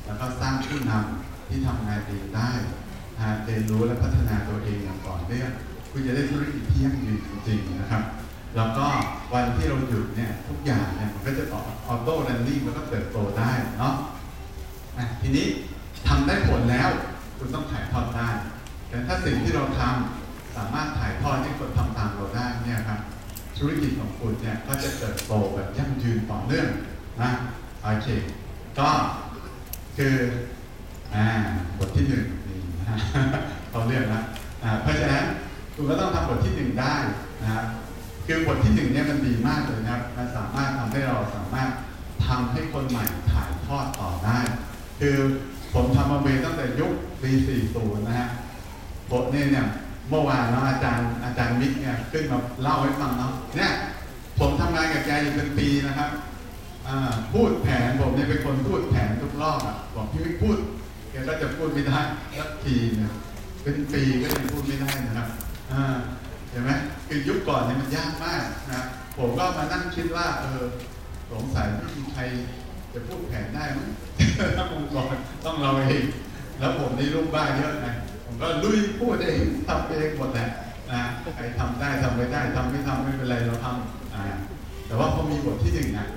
[0.06, 2.50] แล้วก็สร้างผู้นำที่ทำงานเองได้
[3.44, 5.52] เรียนรู้และพัฒนาตัวเองอย่างต่อเนื่อง
[5.98, 8.02] คุณจะได้ธุรกิจที่ยั่งยืนจริงๆนะครับ
[8.56, 8.86] แล้วก็
[9.32, 13.94] วันที่เราหยุดเนี่ยทุกอย่างเนี่ยมันก็จะต่อออโต้รันนิ่งแล้วก็เติบโตได้เนาะ
[15.20, 15.46] ทีนี้
[16.08, 16.88] ทำได้ผลแล้ว
[17.38, 18.28] คุณต้องถ่ายทอดได้
[18.88, 23.00] แต่ถ้าสิ่งที่เราทำสามารถถ่ายทอดให้คนทำตามเราได้เนี่ยครับ
[23.58, 26.68] ธุรกิจของคุณเนี่ยก็จะเติบโตแบบยั่งยืนต่อเนื่อง
[27.20, 27.30] นะ
[27.82, 28.08] โอเค
[28.78, 28.88] ก็
[29.96, 30.14] คือ
[31.14, 31.26] อ่า
[31.78, 32.96] บทที่หนึ่งนี่นะฮะ
[33.70, 34.22] เขาเรียกนะ
[34.82, 35.24] เพราะฉะนั้น
[35.76, 36.94] คุณก็ต้องทำบทที่หนึ่งได้
[37.42, 37.66] นะครับ
[38.26, 41.70] คือบทที่หนึ่งเนี่ยมันดีมากเลยนะครับ มันสามารถทำให้เราสามารถ
[42.26, 44.38] ทำให้คนใหม่ถ่ายทอดต่อได้
[45.00, 45.16] คือ
[45.74, 47.30] ผมทำมาเวตั้งแต่ยุคปี
[47.68, 48.28] 40 นะฮะ
[49.10, 49.66] บทนี้เนี่ย
[50.10, 53.72] เมื่อวานเนาะอาจารย์อาจารย์มิกเนี่ยขึ้นมาเล่าให้ฟังเนาะเนี่ย
[54.38, 56.10] ผมทำงานกับแกอยู่เป็นปีนะครับ
[57.32, 60.56] พูดแผนผมเนี่ยเป็นคนพูดแผนทุกรอบอะบอกพี่มิกพูด
[61.10, 61.98] แกก็จะพูดไม่ได้
[62.38, 63.12] สักทีเนี่ย
[63.62, 65.28] เป็นปีก็ยังพูดไม่ได้นะครับ
[66.50, 66.70] เห็นไหม
[67.08, 68.82] คือยุคก่อนเนี่ยมันยากมากนะ
[69.18, 70.62] ผมก็มานั่งคิดว่าเออ
[71.30, 72.22] สงสัยไม่มีใคร
[72.92, 73.78] จะพูดแผนได้ไหม
[74.56, 76.04] ถ้าองค์กรต้องเราเอง
[76.58, 77.88] แล้วผมนี่ลูกบ้านเยอะไง
[78.24, 80.48] ผมก็ลุยพูดเองทำเองหมดแหละ
[80.90, 81.02] นะ
[81.36, 84.22] ใครทำได้ทำไม่ได้ทำไม่ทำไม่เป็นไรเราทำอ่า
[84.86, 86.08] แต่ว่าพอมีบทที่หนึ่งนะ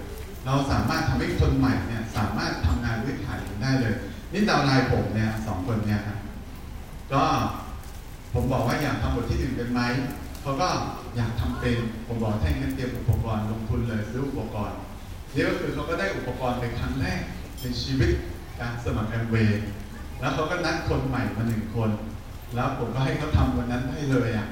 [0.46, 3.96] เราสามารถทำให้คนใหม่เนี่ยสามารถทำงานด้วยถ่ายได้เลย
[4.34, 6.18] นี่ดาวน์ไลน์ผมเนี่ยสองคนเนี่ยครับ
[7.14, 7.24] ก็
[8.34, 9.82] ผมบอกว่าอยากทำบทที่หนึ่งเป็นไหม
[10.42, 10.70] เขาก็
[11.16, 14.78] อยากทำเป็น ผมบอกถ้าอย่างนั้นเตรียมอุปกรณ์ลงทุนเลยซื้ออุปกรณ์
[15.34, 17.22] นี่ก็คือเขาก็ได้อุปกรณ์เป็นครั้งแรก
[17.62, 18.12] ในชีวิต
[18.60, 19.62] การสมัครแอมเวย์
[20.20, 21.90] แล้วเขาก็นัดคนใหม่มาหนึ่งคน
[22.56, 24.48] แล้วผมก็ให้เขาทำวันนั้นให้เลยอะ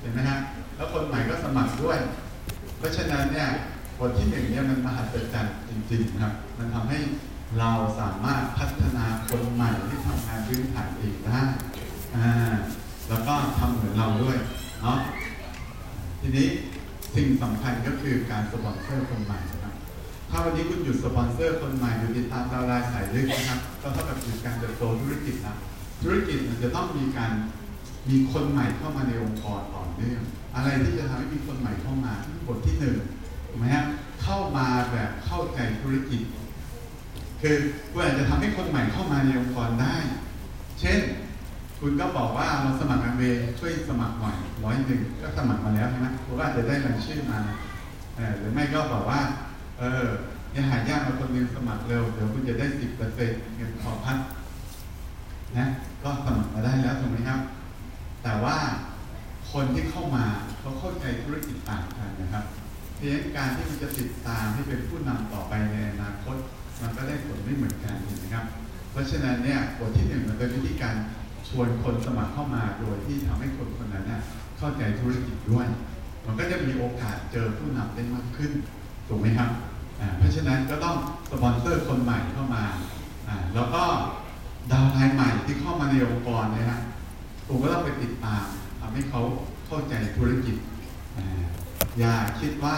[0.00, 0.38] เห็นไหมฮะ
[0.76, 1.98] แล้วคนใหม่ก็สมัครด้วย
[2.78, 3.48] เพราะฉะนั้นเนี่ย
[3.98, 6.98] บทที่หนึ่งเนี่ยมันมหัศจรรย์จริงๆครับ มันทำให้
[7.58, 11.40] เราสามารถพัฒนาคนใหม่ที่ทำงานพื้นฐานเองได้
[12.16, 12.54] อ่า
[13.08, 14.38] แล้วก็ทำเหมือนเราด้วย
[14.82, 14.98] เนาะ
[16.20, 16.48] ทีนี้
[17.14, 19.74] สิ่งสำคัญก็คือการสปอนเซอร์คนใหม่นะครับ
[20.30, 25.56] ถ้าวันนี้คุณหยุดสปอนเซอร์คนใหม่หยุดติดตามดาวไลน์สายลึกนะครับก็เท่ากับหยุดการเติบโตธุรกิจนะ
[26.02, 27.32] ธุรกิจมันจะต้องมีการ
[28.08, 30.20] มีคนใหม่เข้ามาในองค์กรต่อเนื่อง
[30.54, 32.12] อะไรที่จะทำให้มีคนใหม่เข้ามา
[32.46, 32.96] บทที่หนึ่ง
[33.48, 33.84] ถูกไหมฮะ
[34.22, 36.20] เข้ามาแบบเข้าใจธุรกิจ
[37.40, 37.56] คือ
[37.90, 39.96] คุณอาจจะทำให้คนใหม่เข้ามาในองค์กรได้
[40.80, 40.98] เช่น
[41.80, 43.22] คุณก็บอกว่าเราสมัครแอมเว
[43.58, 47.38] ช่วยสมัครหน่อยร้อยหนึ่งก็สมัครมาแล้วใช่ไหมคุณก็อาจะได้รายชื่อมา
[48.38, 49.20] หรือไม่ก็บอกว่า
[49.78, 50.04] เออ
[50.54, 54.18] ยังหายากมาคนนึงสมัครเร็วเดี๋ยวคุณจะได้สิบเปอร์เซ็นต์เงินขอพัก
[55.58, 55.66] นะ
[56.02, 57.40] ก็สมัครมาได้แล้วถูกไหมครับ
[58.22, 58.56] แต่ว่า
[59.52, 60.24] คนที่เข้ามา
[60.58, 62.44] เขาเข้าใจธุรกิจต่างกันนะครับ
[62.94, 66.36] เพราะงั้นการที่มันจะติดตามให้เป็นผู้นำต่อไปในอนาคต
[66.80, 68.44] มันก็ได้ผลไม่เหมือนกันเห็นไหมครับ
[68.90, 70.94] เพราะฉะนั้นเนี่ยบทที่หนึ่งมันเป็นวิธีการ
[71.48, 74.04] ชวนคนสมัครเข้ามาโดยที่ทำให้คนคนนั้น
[74.58, 75.66] เข้าใจธุรกิจด้วย
[76.26, 78.52] มันก็จะมีโอกาสเจอผู้นำได้มากขึ้น
[79.08, 79.50] ถูกไหมครับ
[80.18, 80.96] เพราะฉะนั้นก็ต้อง
[81.30, 82.64] สปอนเซอร์คนใหม่เข้ามา
[83.54, 83.82] แล้วก็
[84.70, 86.80] ดาวไลน์ใหม่ที่เข้ามาในองค์กรเนยนะ
[87.46, 88.44] ผมก็ต้องไปติดตาม
[88.80, 89.22] ทำให้เขา
[89.66, 90.56] เข้าใจธุรกิจ
[91.98, 92.76] อย่าคิดว่า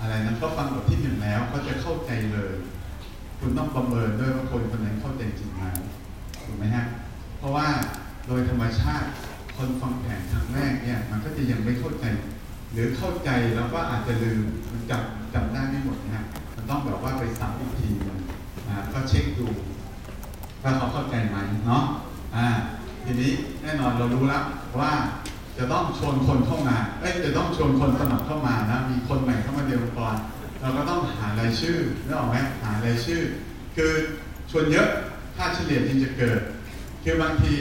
[0.00, 2.52] อะไรนะเขาฟังบทที่หนึ่งแล้วเขาจะเข้าใจเลย
[3.38, 5.62] คุณต้องประเมินด้วยว่าคนคนนั้นเข้าใจจริงไหม
[6.44, 6.86] ถูกไหมฮะ
[7.38, 7.68] เพราะว่า
[8.26, 9.08] โดยธรรมชาติ
[9.56, 12.04] คนฟังแผนครั้งแรกเนี่ยมันก็จะยังไม่เข้าใจ
[12.72, 14.40] หรือเข้าใจแล้วก็อาจจะลืม
[14.72, 18.18] มันจำจำได้ไม่หมดนะฮะมันต้องแบบว่าไปซ้ำอีกทีนะ
[18.92, 19.46] ก็เช็คดู
[20.62, 21.84] ว่าเขาเข้าใจไหมเนาะ
[22.36, 22.46] อ่า
[23.04, 24.44] ทีนี้แน่นอนเรารู้แล้ว
[24.80, 24.92] ว่า
[25.58, 30.16] จะต้องชวนคนเข้ามาเอ้ยจะต้องชวนคนสมัครเข้ามานะมีคนใหม่เข้ามาเดียวก่อน
[30.60, 33.20] เราก็ต้องหารายชื่อนึกออกไหมหารายชื่อ
[33.76, 33.92] คือ
[34.50, 34.88] ชวนเยอะ
[35.36, 36.40] ค่าเฉลี่ยที่จะเกิด
[37.08, 37.54] คือบางที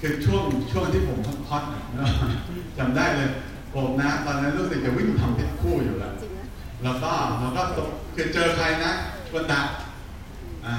[0.00, 1.18] คือช่วงช่วงที่ผม
[1.48, 2.32] ฮอตๆน่ะนึกออกไหม
[2.78, 3.30] จำได้เลย
[3.74, 6.14] ผมนะตอนนั้นรู้สึกจะวิ่งทำเพชรคู่อยู่แล้ว
[6.82, 8.92] แล้วก็เราก็ตกคือเจอใครนะ
[9.28, 9.66] ชวนดะ
[10.66, 10.74] อ่า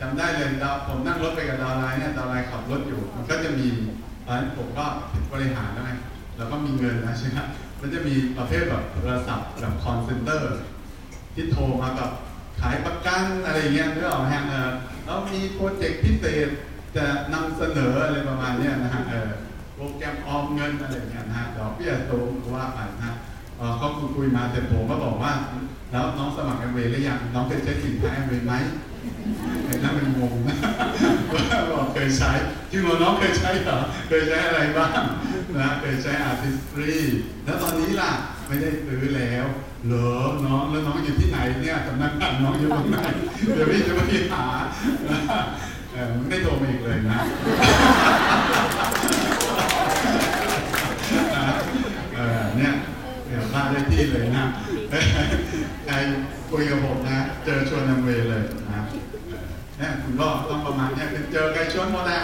[0.00, 3.66] จำได้เลยเราผมนั่งรถไปกับ downline เนี่ย downline ขับรถอยู่ มันก็จะมี
[4.26, 4.84] ตอนนั้นผมก็
[5.32, 5.92] บริหารแล้วไง
[6.36, 7.38] แล้วก็มีเงินนะใช่ไหม
[7.80, 10.54] มันจะมีประเภทแบบโทรศัพท์แบบ call center
[11.34, 12.10] ที่โทรมากับ
[12.60, 14.70] ขายประกันอะไรเงี้ยนึกออกไหมฮะเออ
[15.04, 16.48] แล้วมี project พิเศษ
[16.96, 19.30] จะนำเสนออะไรประมาณนี้นะฮะเออ
[19.74, 23.12] โปรแกรมออมเงินอะไรเงี้ยนะฮะดอกเบี้ยสูงว่าไปนะ
[23.58, 25.32] เอ่อเขาคุยมาแต่ผมก็บอกว่า
[25.90, 28.54] แล้วน้องสมัครแอมเวย์หรือยังน้องเคยใช้สินค้าแอมเวย์ไหม
[29.66, 30.56] ไอ้นั่นมันงงนะ
[31.72, 32.30] บอกเคยใช้
[32.70, 33.78] จริงเหรอน้องเคยใช้เหรอ
[34.08, 34.90] เคยใช้อะไรบ้าง
[35.56, 36.94] นะเคยใช้ Artistry
[37.44, 38.10] แล้วตอนนี้ล่ะ
[38.48, 39.46] ไม่ได้ซื้อแล้ว
[39.86, 40.10] เหรอ
[40.44, 42.98] น้องแล้วน้องอยู่ที่ไหนเนี่ยสำนักงานน้องอยู่ตรงไหน
[43.54, 44.00] เดี๋ยวพี่จะไป
[44.32, 44.44] หา
[45.94, 47.20] เออไม่โทรมาอีกเลยนะ
[52.56, 52.72] เนี่ย
[53.26, 54.44] เดี๋ยวพลาดได้ที่เลยนะ
[55.86, 55.94] ใคร
[56.50, 58.82] คุยกับผมนะ เจอชวนนำเวเลยนะ
[59.78, 62.22] เนี่ยคุณก็ต้องประมาณเนี่ยเป็นเจอใครชวนหมดแหละ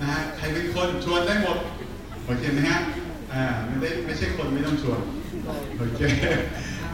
[0.00, 1.58] นะฮะใครเป็นคนชวนได้หมด
[2.24, 2.78] โอเคไหมฮะ
[3.32, 5.00] อ่าไม่ได้ไม่ใช่คนไม่ต้องชวน
[5.78, 6.00] โอเค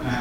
[0.06, 0.18] นะ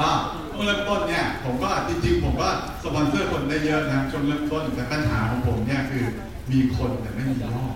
[0.00, 0.12] ฮะ
[0.54, 2.48] ก็ช่วงเริ่มต้นเนี่ยผมก็จริงๆผมก็
[2.82, 6.04] สปอนเซอร์คนได้เยอะนะช่วงเริ่มต้นแต่ปัญหาของผมเนี่ยคือ
[6.52, 7.74] มีคนแต่ไม่มียอด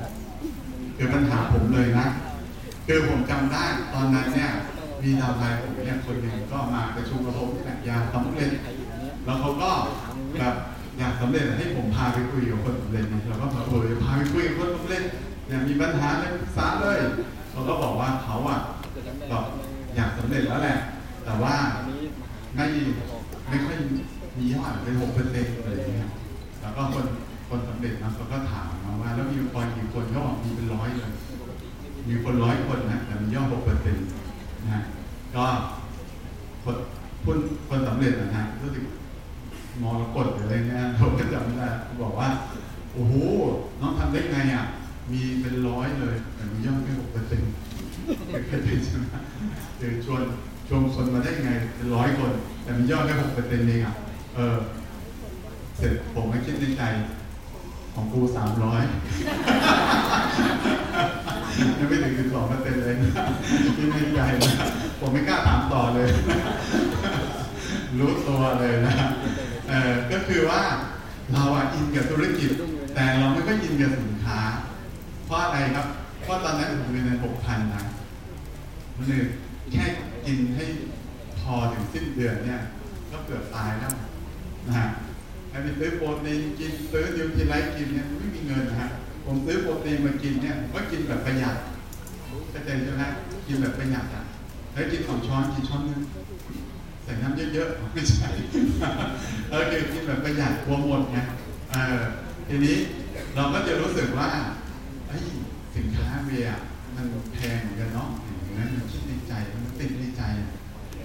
[0.96, 2.06] คือปัญหาผมเลยนะ
[2.86, 4.50] คือผมจำได้ตอนนั้นเนี่ย
[5.02, 8.50] มีดาวไลน์ผมเนี่ยคนหนึ่งก็มาประชุมกับผมที่ไหนอยากสำเร็จ
[9.24, 9.70] แล้วเขาก็
[10.40, 10.54] แบบ
[10.98, 15.02] อยากสำเร็จให้ผมพาไปคุยกับคนสำเร็จนี่เราก็บอกเออพาไปคุยกับคนสำเร็จ
[15.46, 16.98] เนี่ยมีปัญหาเลยปรึกษาเลย
[17.50, 18.60] เขาก็บอกว่าเขาอะ
[19.28, 19.44] แบบ
[19.96, 20.78] อยากสำเร็จแล้วแหละ
[21.26, 22.66] แต่ว่าไม่
[23.48, 23.76] ไม่ค่อย
[24.38, 26.10] มียอดเป็นหกเปอร์เซ็นต์อะไรอย่างเงี้ย
[26.60, 27.06] แล้วก็คน
[27.48, 31.12] คนสำเร็จนะเขาก็ถามมาว่า แล้วมีองค์กรกี่คนเขาบอกมีเป็นร้อยเลย
[32.08, 34.06] มีคนร้อยคนนะแต่มันย่อหกเปอร์เซ็นต์
[34.62, 34.82] นะฮะ
[35.34, 35.44] ก็
[36.64, 36.76] คน
[37.24, 38.84] คนคนสำเร็จนะฮะรู้สึก
[39.82, 41.66] มรกตหรืออะไรเงี้ยผมก็จำได้
[42.02, 42.28] บอกว่า
[42.92, 43.14] โอ้โห
[43.80, 44.64] น้องทำได้ไงอะ
[45.12, 47.50] มีเป็นร้อยเลยแต่มียอดแค่หกเปอร์เซ็นต์
[48.48, 49.04] เคยเป็นใช่ไหม
[49.78, 50.22] คือชวน
[50.68, 53.94] ชวนคนมาได้ไงเป็นร้อยคน แต่มียอดแค่หกเปอร์เซ็นต์เองอะ
[54.34, 54.56] เออ
[55.76, 56.82] เสร็จผมก็คิดในใจ
[57.94, 58.82] ของกูสามร้อย
[61.78, 62.94] ยังไม่ถึงสิบสองเปอร์เซ็นต์เลย
[63.76, 64.52] คิดในใจนะ
[65.00, 66.08] ผมไม่กล้าถามต่อเลย
[67.98, 68.94] รู้ตัวเลยนะ
[69.68, 70.60] เออก็คือว่า
[71.32, 72.50] เราอะอินกับธุรกิจ
[72.94, 74.38] แต่เราไม่ก็อินกับสินค้า
[75.24, 75.86] เพราะอะไรครับ
[76.22, 77.82] เพราะตอนนั้นผมเงินหกพันนะ
[78.96, 79.22] มันเลย
[79.72, 79.84] แค่
[80.26, 80.66] กินให้
[81.40, 82.60] พอถึงสิ้นเดือนเนี่ย
[83.10, 83.94] ก็เกือบตายแล้ว
[84.66, 84.86] นะฮะ
[85.50, 88.88] ไอ้ไปซื้อโปรตีนกินซื้อ Nutrilite กินเนี่ยไม่มีเงินนะฮะ
[89.24, 91.56] ผมซื้อโปรตีนมากินเนี่ยก็กินแบบประหยัด
[92.50, 93.02] เข้าใจใช่ไหม
[93.46, 94.24] กินแบบประหยัดอะ
[94.72, 96.00] แล้วกินสองช้อนกินช้อนนึง
[97.04, 98.28] ใส่น้ำเยอะๆไม่ใช่
[99.50, 101.18] เออคือกินแบบประหยัดกลัวหมดไง
[101.70, 102.00] เออ
[102.48, 102.76] ทีนี้
[103.34, 104.28] เราก็จะรู้สึกว่า
[105.08, 105.16] ไอ้
[105.76, 106.62] สินค้าเวียร์
[106.94, 108.08] มันแพงเหมือนกันเนาะ
[108.42, 109.32] อย่างนั้นมันคิดในใจ
[109.64, 110.22] มันติดในใจ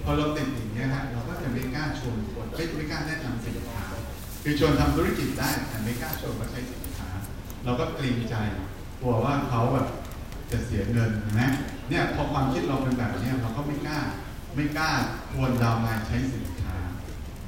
[0.04, 3.84] พอเราเติดอย่างนี้ยฮะเราก็จะไม่กล้าชวนคนไม่กล้าแนะนำสินค้า
[4.42, 7.08] คือชวนทำธุรกิจได้แต่ไม่กล้าชวนมาใช้สินค้า
[7.64, 8.34] เราก็เกรงใจ
[9.00, 9.86] กลัวว่าเขาแบบ
[10.50, 11.10] จะเสียเงิน
[11.40, 11.50] นะ
[11.88, 13.98] เนี่ยพอความคิดเราเป็นแบบเนี้ยเราก็ไม่กล้า
[14.54, 14.90] ไม่กล้า
[15.32, 16.76] ชวนดาวน์ไลน์ใช้สินค้า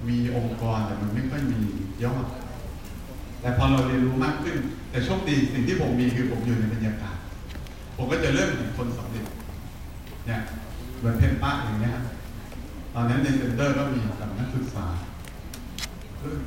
[0.08, 1.60] มีองค์กรแต่มันไม่ค่อยมี
[2.04, 2.26] ยอด
[3.40, 4.56] แต่พอเราเรียนรู้มากขึ้น
[4.90, 7.16] แต่โชคดีสิ่งที่ผมมีคือผมอยู่ในบรรยากาศ
[7.96, 9.26] ผมก็จะเริ่มเห็นคนสำเร็จ
[10.26, 10.40] เนี่ย
[10.98, 12.04] เหมือนเพนป้าอย่างเงี้ยครับ
[12.94, 14.86] ตอนนั้นใน center ก็มีกับนักศึกษา
[16.20, 16.38] เออ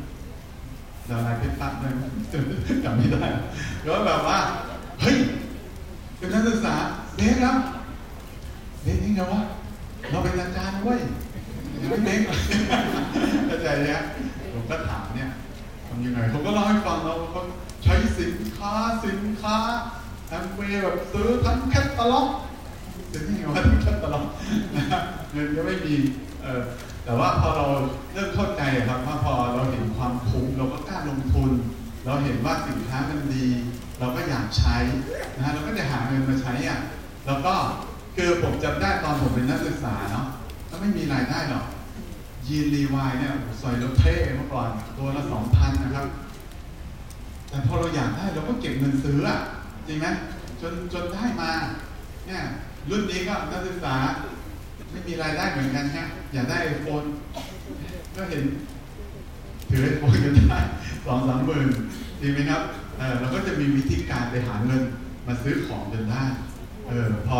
[1.09, 1.93] downline เพนป้าเลย
[2.83, 3.25] จำไม่ได้
[3.83, 4.37] แล้วแบบว่า
[5.01, 5.17] เฮ้ย
[6.17, 6.75] เป็นนักศึกษา
[7.17, 7.57] เด็กแล้ว
[8.83, 9.41] เด็กนี่ไงวะ
[10.09, 10.99] เราเป็นอาจารย์เว้ย
[11.81, 12.21] ยังไม่เด็ก
[13.47, 14.01] เข้าใจเนี่ย
[14.53, 15.29] ผมก็ถามเนี่ย
[15.87, 17.41] ทำยังไงเขาก็เล่าให้ฟังเราเขา
[17.83, 18.73] ใช้สินค้า
[19.05, 19.57] สินค้า
[20.27, 22.27] แอมเวย์แบบซื้อทั้งแคตตาล็อก
[23.13, 24.25] จะนี่ไงว่าทั้งแคตตาล็อก
[24.75, 24.83] นะ
[25.31, 25.95] เงินก็ไม่มี
[26.47, 26.61] ออ
[27.03, 27.65] แต่ว่าพอเรา
[28.13, 31.51] เริ่มเข้าใจครับว่าพอเราเห็นความคุ้มเราก็กล้าลงทุน
[32.05, 33.47] เราเห็นว่าสินค้ามันดี
[33.99, 34.77] เราก็อยากใช้
[35.35, 36.79] นะฮะเราก็จะหาเงินมาใช้อะ
[37.25, 37.53] แล้วก็
[38.15, 40.25] คือผมจำได้ตอนผมเป็นนักศึกษาเนาะ
[40.69, 41.65] ก็ไม่มีรายได้หรอก
[42.47, 46.07] ยีนรีวายเนี่ยใส่แล้วเท่เมื่อก่อนตัวละสองพันนะครับ
[47.49, 49.39] แต่พอเราอยากได้เราก็เก็บเงินซื้ออะ
[49.87, 50.07] จริงไหม
[50.61, 51.51] จนจนได้มา
[52.27, 52.41] เนี่ย
[52.89, 53.95] รุ่นนี้ก็นักศึกษา
[54.97, 57.03] ไม่มีรายได้เหมือนกันฮะอยากได้ไอโฟน
[58.15, 58.43] ก็เห็น
[59.69, 60.59] ถือไอโฟนกันได้
[61.05, 61.67] สองสามหมื่น
[62.21, 62.61] จริงไหมครับ
[62.97, 64.81] เออเราก็จะมีวิธีการไปหาเงิน
[65.27, 66.23] มาซื้อของจนได้
[66.87, 67.39] เออพอ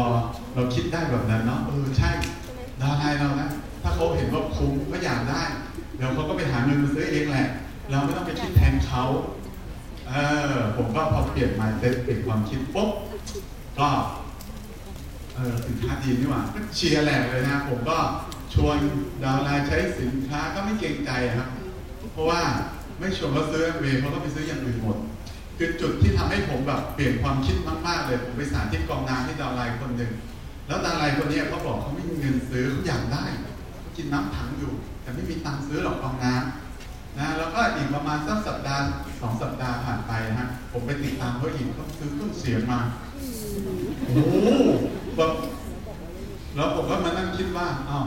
[0.55, 2.09] เราคิดได้แบบนั้นเนาะเออใช่
[2.81, 3.49] ดาวไลน์เรานะ
[3.81, 5.43] ถ้าเขาเห็นว่าคุ้มก็อยากได้
[5.95, 7.47] เดี๋ยวเขาก็ไปหาเงินมาซื้อเองแหละ
[7.89, 9.03] เราไม่ต้องไปคิดแทนเขา
[10.09, 10.13] เอ
[10.53, 12.89] อผมก็พอเปลี่ยน mindset เปลี่ยนความคิดปุ๊บ
[13.79, 13.87] ก็
[15.37, 17.97] เออสินค้าดีนี่หว่าก็เชียร์แหลกเลยนะผมก็
[18.53, 18.77] ชวน
[19.23, 21.47] ดาวไลน์ใช้สินค้าก็ไม่เกรงใจครับ
[22.13, 22.41] เพราะว่า
[22.99, 24.97] ไม่ชวนเขาซื้อเวย์เขาก็ไปซื้ออย่างอื่นหมด
[25.57, 30.11] คือจุดที่ทำให้ผมแบบเปลี่ยนความคิดมากๆเลยผมไปสาธิตกองน้ำที่ดาวไลน์คนหนึ่ง
[30.67, 33.23] แล้วดาวไลน์คนนี้เขาบอกเขาไม่มีเงินซื้อเขาอยากได้
[33.79, 34.71] เขากินน้ำถังอยู่
[35.01, 38.83] แต่ไม่มีตังค์ซื้อหรอกกองน้ำนะแล้วก็อีกประมาณสักสัปดาห์
[39.21, 42.79] สองสัปดาห์ผ่านไปนะฮะผมไปติดตามเขาอีกเขาซื้อเครื่องเสียงมา
[44.07, 44.23] โอ้
[45.17, 45.31] โหแบบ
[46.55, 48.05] แล้วผมก็มานั่งคิดว่าอ้าว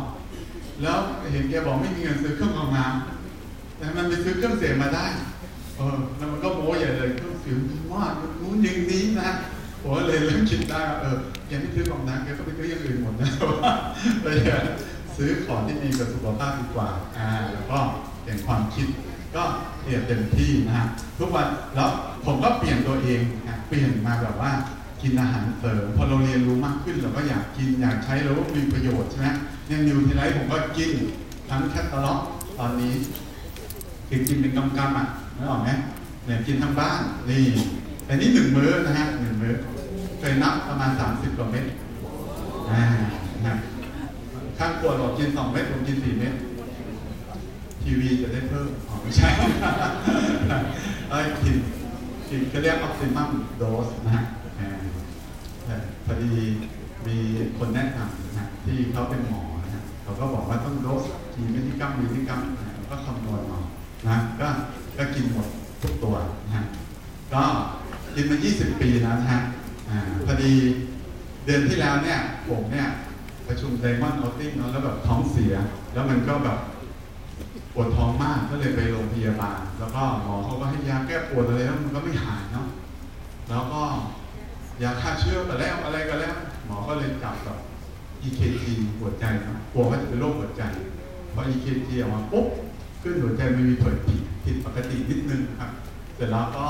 [0.82, 0.98] แล้ว
[1.32, 5.06] เห็นแกบอกไม่มีเงินซื้อเครื่องกองน้ำแต่มันไปซื้อเครื่องเสียงมาได้
[5.76, 9.30] เออแล้วมันก็โม้ใหญ่เลยเครื่องเสียงดีมากนู้นอย่างนี้นะ
[9.82, 13.30] ผมก็เลยเริ่มคิดได้ว่าเออแกไม่ซื้อกองน้ำแกก็ไปซื้ออย่างอื่นหมดนะ
[14.22, 14.36] เลย
[15.16, 17.78] ซื้อของที่ดีกับสุขภาพดีกว่าอ่าแล้วก็
[18.22, 18.86] เปลี่ยนความคิด
[19.36, 19.42] ก็
[19.82, 20.86] เปลี่ยนเต็มที่นะฮะ
[21.18, 21.90] ทุกวันแล้ว
[22.24, 24.50] ผมก็เปลี่ยนตัวเองนะเปลี่ยนมาแบบว่า
[25.02, 29.28] กินอาหารเสริมพอเราเรียนรู้มากขึ้นเราก็อยากกินอยากใช้แล้วมีประโยชน์ใช่ไหม
[29.68, 30.90] อย่างนิวทีไรผมก็กิน
[31.48, 32.20] ทั้งแคตตาล็อก
[32.58, 32.92] ตอนนี้
[34.08, 35.70] คือกินเป็นกำกำอะนึกออกไหม
[36.26, 37.44] เนี่ยกินทั้งบ้านนี่
[38.04, 39.54] แต่นี่หนึ่งมื้อนะฮะหนึ่งมื้อ
[40.18, 41.64] เคยนับประมาณ 30กว่าเม็ด
[42.70, 42.82] อ่า
[43.46, 43.54] นะ
[44.58, 46.34] ข้างขวดบอกกินสองเม็ดผมกินสี่เม็ด
[47.82, 49.28] ทีวีจะได้เพิ่มอ๋อไม่ใช่
[51.10, 51.56] เอ้ยกิน
[52.28, 54.24] กินก็เรียกออ t ติมัมโดสนะฮะ
[56.06, 56.32] พอดี
[57.06, 57.16] มี
[57.58, 61.04] คนแนะนำนะที่เขาเป็นหมอนะเขาก็บอกว่าต้องโดส
[61.34, 63.60] กี่มิลลิกรัมมิลลิกรัมนะก็คำนวณมา
[64.08, 64.48] นะก็
[64.98, 65.46] ก็กินหมด
[65.82, 66.64] ทุกตัวนะ
[67.34, 67.42] ก็
[68.14, 69.40] กินมา 20 ปีแล้วนะฮะ
[70.26, 70.52] พอดี
[71.44, 72.88] เดือนที่แล้วเนี่ยผมเนี่ย
[73.46, 75.54] ประชุม Diamond outing เนาะแล้วแบบท้องเสีย
[75.92, 76.58] แล้วมันก็แบบ
[77.74, 82.66] ปวดท้องมากก็เลยไปโรงพยาบาล แล้วก็หมอเขาก็ให้ยาแก้ปวดอะไรแล้วมันก็ไม่หายเนาะ
[83.48, 83.82] แล้วก็
[84.82, 86.34] ยาฆ่าเชื้อก็แล้วอะไรก็แล้ว
[86.66, 87.56] หมอก็เลยจับกับ
[88.26, 88.62] EKG
[88.98, 90.62] หัวใจนะกลัวว่าจะเป็นโรคหัวใจ
[91.34, 92.46] พอ EKG ออกมาปุ๊บ
[93.02, 95.70] ขึ้นหัวใจมันมีผลผิดผิดปกตินิดนึงครับ
[96.16, 96.66] เสร็จแล้วก็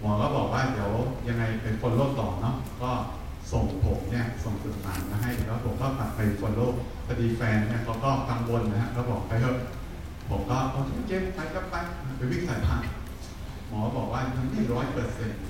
[0.00, 0.92] หมอก็บอกว่าเดี๋ยว
[1.28, 2.90] ยังไงไป follow ต่อเนาะก็
[3.52, 6.66] ส่งผมเนี่ยส่งจดหมายมาให้แล้วผมก็กลับไป follow
[7.06, 9.56] พอดีแฟนเนี่ยเขาก็กังวลนะฮะก็บอกไปเถอะ
[10.30, 11.74] ผมก็โอเคเจ๊ไปก็ไป
[12.16, 12.82] ไปวิ่งสายพาน
[13.68, 15.40] หมอบอกว่ายังไม่ร้อยเปอร์เซ็นต์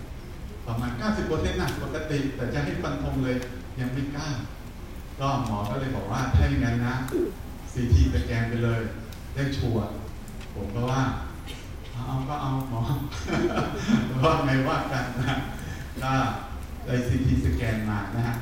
[0.67, 3.37] ประมาณ 90เปอร์เซ็นต์นะปกติ แต่จะให้ฟันธงเลย
[3.81, 4.29] ยังไม่กล้า
[5.21, 6.97] ก็หมอก็เลยบอกว่าถ้าอย่างนั้นนะ
[7.73, 8.81] ซีทีสแกนไปเลย
[9.35, 9.87] ได้ชัวร์
[10.55, 11.03] ผมก็ว่า
[11.93, 12.81] เอาก็เอาหมอ
[14.25, 15.37] ว่าไงว่ากันนะ
[16.03, 16.13] ก็
[16.87, 18.37] ไอ CT scan มานะฮะ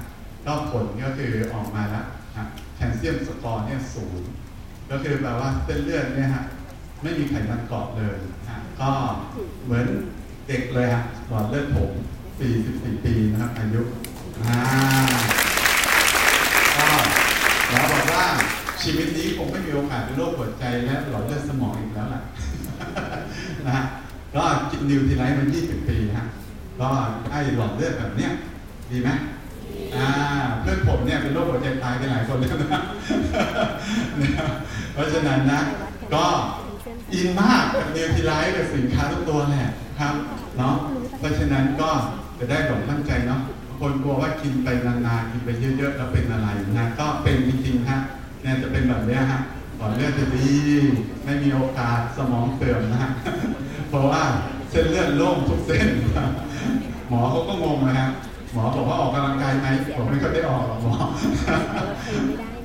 [0.47, 2.07] ก็ผลก็คือออกมาแล้ว
[2.37, 2.45] นะ
[2.77, 4.21] calcium score เนี่ยศูนย์
[4.91, 6.45] ก็คือแปลว่าเส้นเลือดเนี่ยฮะ
[7.03, 8.17] ไม่มีไขมันเกาะเลย
[8.49, 8.91] นะก็
[9.65, 9.87] เหมือน
[10.47, 11.91] เด็กเลยฮะหลอดเลือดผม
[12.41, 13.83] 44 ปีนะครับอายุ
[14.47, 14.59] อ่า
[16.77, 16.89] ก็
[17.69, 18.27] หมอบอกว่า
[18.83, 22.23] ชีวิตนี้คงไม่มีโอกาสเป็นโรคหัวใจและหลอดเลือดสมองอีกแล้วล่ะ
[23.67, 23.85] นะฮะ
[24.35, 26.27] ก็กินนิวทีไรมัน 20 ปีฮะ
[26.81, 26.89] ก็
[27.31, 28.33] ไอ้หลอดเลือดแบบเนี้ย
[28.91, 29.11] ดีไหม
[29.97, 30.09] อ่า
[30.61, 32.83] เพื่อนผมเนี่ยเป็นโรคหัวใจตายไปหลายคนแล้วนะ
[34.93, 35.61] เพราะฉะนั้นนะ
[36.15, 36.25] ก็
[37.15, 40.15] อินมากกับนิวทีไรกับสินค้าทุกตัวแหละครับ
[40.59, 40.77] เนาะ
[41.23, 41.91] เพราะฉะนั้นก็
[42.39, 43.41] จะได้แบบมั่นใจเนาะ
[43.81, 48.01] คนกลัวว่ากินไปนานๆกินไปเยอะๆแล้วเป็นอะไรนะก็เป็นจริงๆฮะ
[48.43, 49.41] เนี่ยจะเป็นแบบนี้ฮะ
[49.77, 50.51] หลอดเลือดจะดี
[51.25, 53.11] ไม่มีโอกาสสมองเสื่อมนะฮะ
[53.89, 54.23] เพราะว่า
[54.71, 55.89] เส้นเลือดโล่งทุกเส้น
[57.09, 58.09] หมอเขาก็งงนะฮะ
[58.53, 60.95] หมอบอกว่าออกกำลังกายไหมผมไม่ก็ได้ออกหรอกหมอ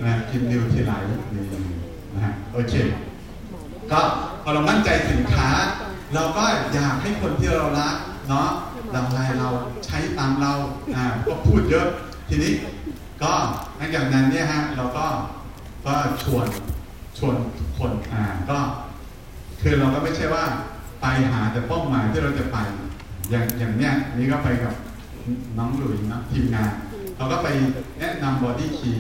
[0.04, 1.44] นะกินนิวทีไรนี่
[2.14, 2.74] นะฮะโอเค
[3.92, 4.00] ก็
[4.44, 5.50] พอเรามั่นใจสินค้า
[6.14, 6.44] เราก็
[6.74, 7.96] อยากให้คนที่เรารัก
[8.30, 8.50] เนาะ
[8.96, 9.50] ดังไรเรา
[9.86, 10.54] ใช้ตามเรา
[10.96, 11.88] อ่าก็พูดเยอะ
[12.30, 12.54] ทีนี้
[13.22, 13.32] ก็
[13.78, 15.06] หลังจากนั้นเนี่ยฮะเราก็
[15.86, 16.46] ก็ชวน
[17.18, 18.58] ชวนทุกคนอ่าก็
[19.62, 20.44] คือเราก็ไม่ใช่ว่า
[21.02, 22.58] ไปหาแต่เป้าหมายที่เราจะไป
[23.30, 24.74] อย่างอย่างเนี้ยนี่ก็ไปกับ
[25.58, 26.72] น้องหลุยนะทีมงาน
[27.18, 27.48] เราก็ไป
[28.00, 28.92] แนะนำ BodyKey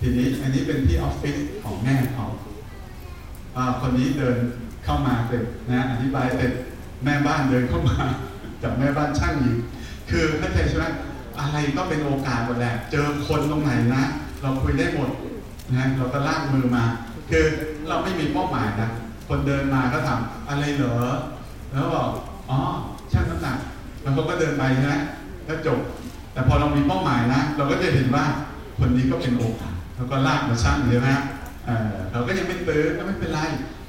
[0.00, 2.26] ทีนี้อันนี้เป็นที่ออฟฟิศของแม่เขา
[3.56, 4.36] อ่าคนนี้เดิน
[4.84, 6.52] เข้ามาเสร็จนะอธิบายเสร็จ
[7.04, 7.96] แม่บ้านเดินเข้ามา
[8.62, 9.58] จากแม่บ้านช่างอีก
[10.10, 10.86] คือเข้าใจใช่ไหม
[11.38, 14.04] อะไรก็เป็นโอกาสหมดแหละ เจอคนตรงไหนนะ
[14.42, 15.10] เราคุยได้หมด
[15.76, 16.84] นะเราก็ลากมือมา
[17.30, 17.44] คือ
[17.88, 18.90] เราไม่มีเป้าหมายนะ
[19.28, 20.94] คนเดินมาก็ถามอะไรเหรอ
[21.72, 22.08] แล้วบอก
[22.50, 22.58] อ๋อ
[23.12, 23.58] ช่างน้ำหนัก
[24.02, 24.94] แล้วเขาก็เดินไปใช่ไหม
[25.48, 25.78] ก็จบ
[26.32, 28.24] แต่พอเรามีเป้าหมายนะ เราก็จะเห็นว่า
[28.78, 31.10] คนนี้ก็เป็นโอกาสเราก็ลากมาช่างใช่ไหม
[31.66, 33.40] เออเราก็ยังไม่ตื้อก็ไม่เป็นไร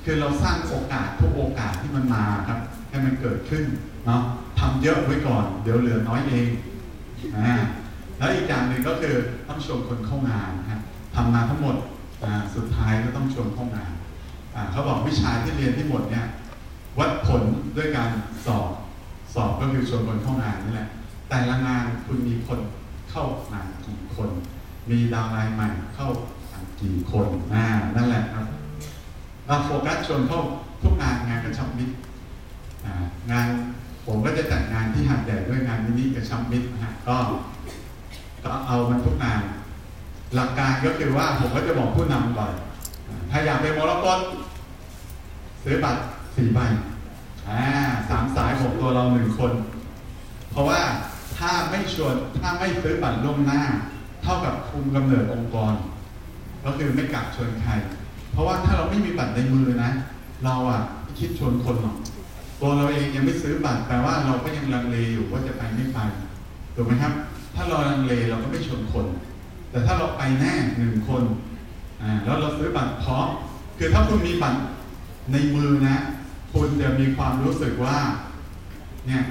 [0.06, 2.60] คือเราสร้างโอกาสทุกโอกาสที่มันมาครับ
[2.96, 3.64] ให้มันเกิดขึ้น
[4.06, 4.22] เนาะ
[4.60, 6.48] ทำเยอะไว้ก่อน เดี๋ยวเหลือน้อยเอง
[7.38, 7.56] อ่า
[8.18, 9.16] แล้วอีกอย่างหนึ่งก็คือ
[9.48, 10.82] ต้องชวนคนเข้างานนะ
[11.16, 11.76] ทำมาทั้งหมด
[12.24, 13.92] อ่าสุดท้ายก็ต้องชวนเข้างาน
[14.56, 16.26] อ่าเขาบอกวิชาที่เรียนที่หมดเนี่ย
[17.00, 17.42] วัดผล
[17.78, 18.10] ด้วยการ
[18.46, 18.70] สอบ
[19.34, 20.90] สอบก็คือชวนคนเข้างานนี่แหละ
[21.30, 22.60] แต่ละงานคุณมีคน
[23.10, 24.30] เข้างานกี่คน
[24.90, 26.08] มีดาวไลน์ใหม่เข้า
[26.52, 28.46] งานกี่คนอ่านั่นแหละครับ
[29.48, 30.40] เราโฟกัสชวนเข้า
[30.82, 31.94] ทุกงานงานกระชับมิตร
[33.32, 33.48] งาน
[34.06, 37.18] ผมก็จะจัดงานที่หัดใหญ่ด้วยงานมินิกระชับมิตรนะฮะก็
[38.44, 39.42] ก็เอามันทุกงาน
[40.36, 42.54] หลักการก็คือว่าผมก็จะบอกผู้นำก่อน
[43.08, 44.20] อ่าถ้าอยากเป็นมรกต
[45.64, 46.02] ซื้อบัตร
[46.36, 46.60] สี่ใบ
[48.10, 49.52] สามสายหกตัวเราหนึ่งคน
[50.52, 50.80] เพราะว่า
[51.38, 53.62] ถ้าไม่ชวนถ้าไม่ซื้อบัตรล่วงหน้า
[54.24, 55.74] เท่ากับคุมกำเนิดองค์กร
[56.66, 57.72] ก็คือไม่กลับชวนใคร
[58.32, 59.92] เพราะว่าถ้าเราไม่มีบัตรในมือนะ
[60.46, 61.96] เราอะไม่คิดชวนคนหรอก
[62.62, 66.00] ตัวเราเองยังไม่ซื้อบัตรแปลว่าเราก็ยังลังเลอยู่ว่าจะไปไม่ไป
[66.76, 67.14] ถูกไหมครับ
[67.56, 69.06] ถ้าเราลังเลเราก็ไม่ชนคน
[69.70, 71.24] แต่ถ้าเราไปแน่หนึ่งคน
[72.02, 73.28] อ่าแล้วเราซื้อบัตรพร้อม
[73.78, 74.60] คือถ้าคุณมีบัตร
[75.32, 75.98] ในมือนะ
[76.54, 77.98] คุณจะมีความรู้สึกว่า
[79.08, 79.24] เนี่ย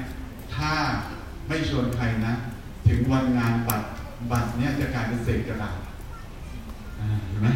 [0.54, 0.72] ถ้า
[1.48, 2.32] ไม่ชวนใครนะ
[2.88, 3.86] ถึงวันงานบัตร
[4.30, 5.76] บัตรเนี่ยจะกลายเป็นเศษกระดาษ
[7.28, 7.48] เห็นไหม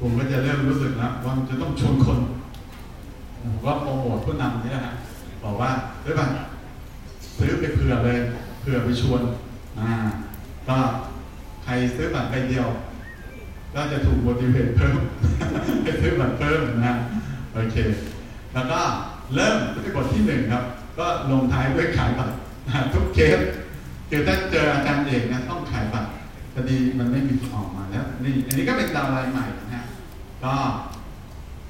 [0.00, 2.18] ผมก็จะเริ่มรู้สึกแล้วว่ามันจะต้องชวนคน
[3.42, 4.94] ผมก็โปรโมทผู้นำนี่แหละฮะ
[5.44, 5.70] บอกว่า
[6.02, 6.32] เฮ้ยบัตร
[7.38, 8.18] ซื้อไปเผื่อเลย
[8.60, 9.20] เผื่อไปชวน
[9.78, 9.90] อ่า
[10.68, 10.76] ก็
[11.64, 12.68] ใครซื้อบัตรใบเดียว
[13.74, 14.98] ก็จะถูก motivate เพิ่ม
[15.82, 16.94] ให้ซื้อบัตรเพิ่มนะ
[17.54, 17.76] โอเค
[18.54, 18.80] แล้วก็
[19.34, 20.64] เริ่มที่บทที่หนึ่งครับ
[20.98, 22.34] ก็ลงท้ายด้วยขายบัตร
[22.92, 23.40] ทุกเคส
[24.10, 26.08] คือถ้าเจออาจารย์เอกนะต้องขายบัตร
[26.54, 29.84] พอดีมันไม่มีออกมาแล้วนี่อันนี้ก็เป็นดาวน์ไลน์ใหม่นะฮะ
[30.44, 30.54] ก็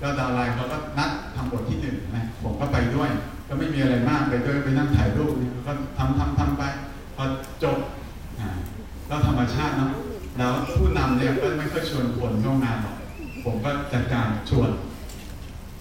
[0.00, 3.10] ก็ดาวไลน์เขาก็นัดทำบทที่หนึ่งนะผมก็ไปด้วย
[3.48, 6.62] ก็ไม่มีอะไรมากไปด้วยไปนั่งถ่ายรูปนี่ก็ทำทำทำไป
[7.16, 7.24] พอ
[7.62, 7.78] จบ
[9.08, 9.92] ก็ธรรมชาติเนาะ
[10.36, 12.96] แล้วผู้นำเนี่ยก็ไม่ค่อยชวนคนเข้างานหรอก
[13.44, 14.70] ผมก็จัดการชวน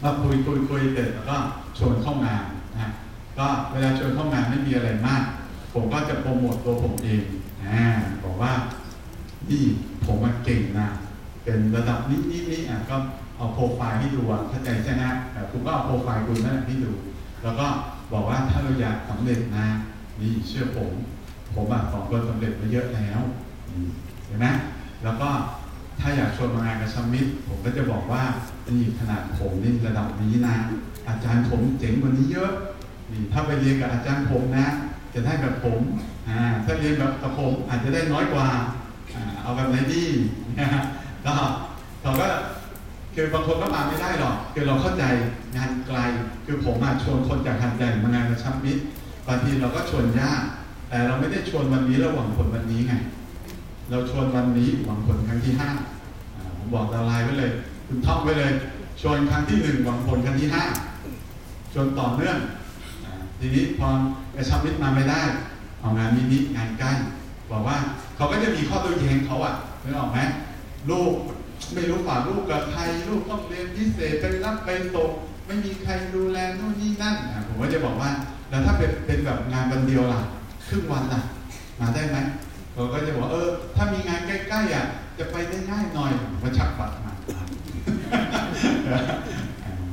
[0.03, 1.38] มาคุยคุยคุยเสร็จแล้วก็
[1.78, 2.43] ชวนเข้างาน
[2.80, 2.89] นะ
[3.38, 5.24] ก็เวลาชวนเข้างานไม่มีอะไรมาก
[5.74, 7.22] ผมก็จะโปรโมทตัวผมเอง
[7.63, 7.86] อ่า
[8.24, 8.51] บอกว่า
[9.49, 9.63] นี่
[10.05, 10.88] ผมมาเก่งนะ
[11.43, 12.95] เป็นระดับนี้นี้นี้อะก็
[13.40, 15.04] เอาโปรไฟล์ให้ดูอะเข้าใจใช่ไหม
[15.52, 16.92] คุณก็เอาโปรไฟล์คุณนั่นแหละให้ดู
[17.44, 17.68] แล้วก็
[18.14, 19.68] บอกว่าถ้าเราอยากสำเร็จนะ
[20.22, 20.92] นี่เชื่อผม
[21.56, 23.20] ผมอะสองคนสำเร็จมาเยอะแล้ว
[24.26, 24.48] เห็นไหม
[25.04, 25.30] แล้วก็
[26.00, 28.22] ถ้าอยากชวนมางานกับชมิตรผมก็จะบอกว่า
[28.68, 30.56] นี่ขนาดผมนี่ระดับนี้นะ
[31.08, 32.52] อาจารย์ผมเจ๋งกว่านี้เยอะ
[33.12, 34.68] นี่ถ้าไปเรียนกับอาจารย์ผมนะ
[35.14, 35.80] จะได้แบบผม
[36.30, 38.48] อ่าถ้าเรียนแบบกับผมอาจจะได้น้อยกว่า
[39.16, 40.04] อเอาแบบไหนดี
[40.60, 40.68] นะ
[41.26, 41.34] ก็
[42.04, 42.28] เราก็
[43.16, 45.03] คือบางคนก็มาไม่ได้หรอก คือเราเข้าใจ
[45.57, 45.97] งานไกล
[46.45, 48.82] คือผมมาชวนคนจากหันใหญ่มางานกระชับมิตร
[49.28, 50.41] บางทีเราก็ชวนยาก
[50.89, 52.93] แต่เราไม่ได้ชวนวันนี้แล้วหวังผลวันนี้ไง
[53.89, 55.70] เราชวนวันนี้หวังผลครั้งที่ห้า
[56.57, 57.51] ผมบอกดาวไลน์ไว้เลย
[57.88, 58.51] คุณท่องไว้เลย
[59.01, 60.64] ชวนครั้งที่หนึ่งหวังผลครั้งที่ห้า
[61.74, 62.38] ชวนต่อเนื่อง
[63.03, 63.05] อ
[63.39, 63.88] ทีนี้พอ
[64.36, 65.22] กระชับมิตรมาไม่ได้
[65.80, 66.91] เอางานมินิงานใกล้
[67.51, 67.78] บอกว่า
[68.16, 69.53] เขาก็จะมีข้อตัวแย้งเขาอะ
[69.84, 70.20] นึกออกไหม
[70.89, 71.14] ลูก
[71.74, 75.11] ไม่รู้ฝากลูกกับใครลูกต้องเรียนพิเศษไปรับไปส่ง
[75.47, 78.11] ไม่มีใครดูแลนู่นนี่นั่นอะผมก็จะบอกว่า
[78.49, 80.22] แล้วถ้าเป็นเป็นแบบงานวันเดียวล่ะ
[80.67, 81.22] ครึ่งวันล่ะ
[81.80, 82.17] มาได้ไหม
[82.74, 84.86] เขาก็จะบอกเออ ถ้ามีงานใกล้ๆอะ
[85.20, 86.11] จะไปได้ง่ายหน่อย
[86.43, 87.13] มาชักบัตรมา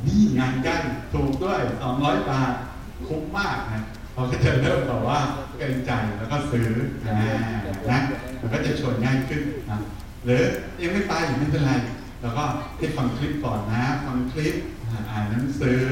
[0.07, 0.77] นี่งานใกล้
[1.13, 1.61] ถูกด้วย
[1.95, 2.53] 200บาท
[3.07, 3.83] คุ้มมากนะ
[4.15, 5.21] เราก็จะเริ่มแบบว่า
[5.59, 6.71] เกรงใจแล้วก็ซื้อ
[7.07, 7.15] นะ
[7.91, 8.01] นะ
[8.41, 9.79] มันก็จะชวนง่ายขึ้นนะ
[10.27, 10.43] หรือ
[10.83, 11.73] ยังไม่ไปไม่เป็นไร
[12.23, 12.43] แล้วก็
[12.79, 14.55] ให้ฟังคลิปก่อนนะฟังคลิป
[15.11, 15.83] อ่านหนังสือ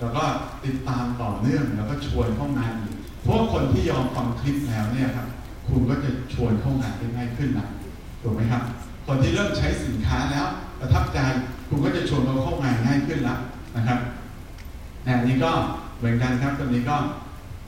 [0.00, 0.22] แล้วก็
[0.64, 5.26] ติดตามต่อเนื่องแล้วก็ชวนเข้างานอีกเพราะว่าคนที่ยอมฟังคลิปแล้วเนี่ยครับ
[5.68, 7.68] คุณก็จะชวนเข้างานได้ง่ายขึ้นนะ
[8.22, 8.62] ถูกไหมครับ
[9.06, 10.46] คนที่เริ่มใช้สินค้าแล้ว
[10.80, 11.18] ประทับใจ
[11.68, 13.38] คุณก็จะชวนเขาเข้างานง่ายขึ้นแล้ว
[13.76, 13.98] นะครับ
[15.06, 15.50] อันนี้ก็
[15.98, 16.96] เหมือนกันครับตอนนี้ก็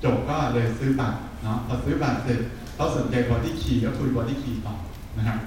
[0.04, 2.40] จบก็เลยซื้อบัตรเนาะพอซื้อบัตรเสร็จ
[2.74, 4.74] เขาสนใจ BodyKey ก็คุย BodyKey ต่อ
[5.16, 5.38] นะครับ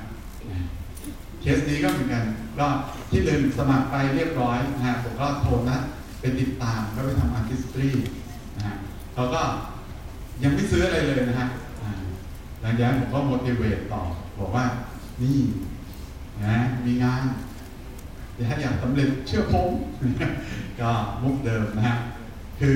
[1.41, 2.23] เคสนี้ก็เหมือนกัน
[2.59, 2.67] ก็
[3.09, 5.77] ที่ลืมสมัครไปเรียบร้อยนะฮะผมก็โทรนะ
[6.19, 7.89] ไปติดตามก็ไปทำ Artistry
[8.55, 8.75] นะฮะ
[9.13, 9.41] เขาก็
[10.43, 11.47] ยังไม่ซื้ออะไรเลยนะฮะ
[12.61, 14.01] หลังจากนั้นผมก็ motivate ต่อ
[14.39, 14.65] บอกว่า
[15.21, 15.39] นี่
[16.43, 17.23] นะมีงาน
[18.49, 19.69] ถ้ากอยากสำเร็จเชื่อผม
[20.81, 20.91] ก็
[21.23, 21.95] มุกเดิมนะฮะ
[22.59, 22.75] คือ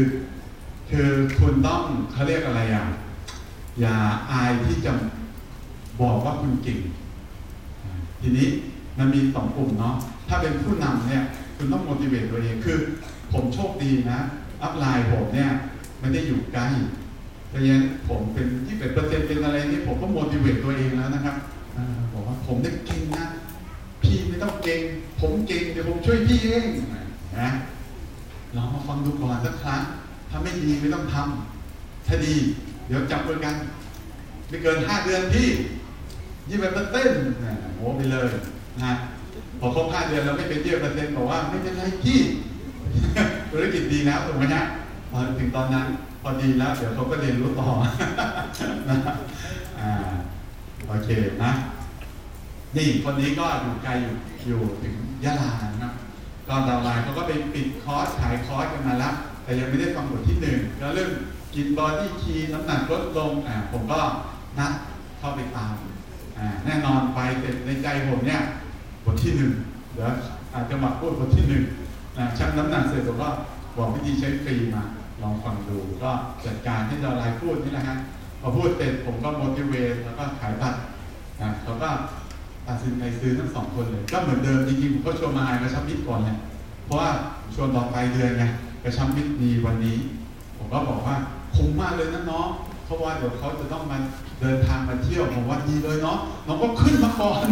[0.90, 1.10] คือ
[1.40, 2.86] คุณต้องเขาเรียกอะไรอะ
[3.80, 3.96] อย่า
[4.32, 4.92] อายที่จะ
[6.02, 6.80] บอกว่าคุณเก่ง
[8.22, 8.48] ทีนี้
[8.98, 9.96] มันมีสองกลุ่มเนาะ
[10.28, 11.24] ถ้าเป็นผู้นำเนี่ย
[11.56, 12.78] คุณต้อง motivate ตัวเองคือ
[13.34, 14.20] ผมโชคดีนะ
[14.62, 15.50] อัพไลน์ผมเนี่ย
[16.00, 16.68] ไม่ได้อยู่ใกล้
[17.50, 21.36] เพราะฉะนั้นผมเป็นที่เป็นเปอร์เซ็นต์เป็นอะไรนี่ผมก็ motivate ตัวเองแล้วนะครับ
[22.14, 23.26] บอกว่าผมได้เก่งนะ
[24.02, 24.82] พี่ไม่ต้องเก่ง
[25.22, 26.66] ผมเก่งเดี๋ยวผมช่วยพี่เอง
[27.40, 27.50] นะ
[28.56, 29.82] ลองมาฟังดูก่อนสักครั้ง
[30.30, 32.36] ถ้าไม่ดีไม่ต้องทำถ้าดี
[32.88, 33.56] เดี๋ยวจับมือกัน
[34.48, 35.50] ไม่เกินห้าเดือนพี่
[36.52, 37.24] ยี่สิบเปอร์เซ็นต์
[37.76, 38.30] โอ้ไปเลย
[38.84, 38.94] นะ
[39.60, 42.20] พอครบห้าเดือนแล้วไม่เป็นยี่สิบเปอร์เซ็นต์บอกว่าไม่เป็นไรพี่
[43.52, 44.64] ธุรกิจดีแล้วถูกไหมฮะ
[45.12, 45.86] พอถึงตอนนั้น
[46.22, 47.70] พอดีแล้วเดี๋ยวเขาก็เรียนรู้ต่อ
[48.90, 48.98] นะ
[49.80, 49.92] อ่า
[50.88, 51.10] โอเค
[51.44, 51.52] นะ
[52.76, 54.14] นี่คนนี้ก็อยู่ไกลอยู่
[54.48, 55.94] อยู่ถึงยะลานะครับ
[56.48, 61.10] ก็ downline เขาก็ไปปิดคอร์สขายคอร์สกันมาแล้วแต่ยังไม่ได้ฟังบทที่หนึ่งก็เรื่อง
[61.56, 64.00] กิน BodyKey น้ำหนักลดลงอ่าผมก็
[64.60, 64.74] นัด
[65.20, 65.74] เข้าไปตาม
[66.66, 68.42] แน่นอนไปเสร็จในใจผมเนี่ย
[69.06, 69.52] บทที่หนึ่ง
[69.94, 70.12] เดี๋ยว
[70.54, 71.64] อาจจะมาพูดบทที่หนึ่ง
[72.18, 73.30] นะชั่งน้ำหนักเสร็จผมก็
[73.78, 74.84] บอกวิธีใช้ฟรีมา
[75.22, 76.12] ลองฟังดูก็
[76.46, 77.98] จัดการให้เราไลน์พูดนี่แหละฮะ
[78.42, 80.80] พอพูดเสร็จผมก็ motivate แล้วก็ขายบัตร
[81.42, 81.90] นะเขาก็
[82.68, 86.38] ตัดสินใจซื้อทั้งสองคนเลย ก็เหมือนเดิมจริงๆผมก็ชวนมากระชับมิตรก่อนเนี่ย
[86.86, 87.10] เพราะว่า
[87.56, 88.46] ชวนต่อไปเดือนไง
[88.84, 89.98] กระชับมิตรมีวันนี้
[90.58, 91.16] ผมก็บอกว่า
[91.56, 92.48] คุ้มมากเลยนะน้อง
[92.86, 93.98] เพราะว่าเดี๋ยวเขาจะต้องมา
[94.42, 96.18] เดินทางมาเที่ยวผมว่าดีเลยเนาะ
[96.48, 97.46] น้องก็ขึ้นมาก่อน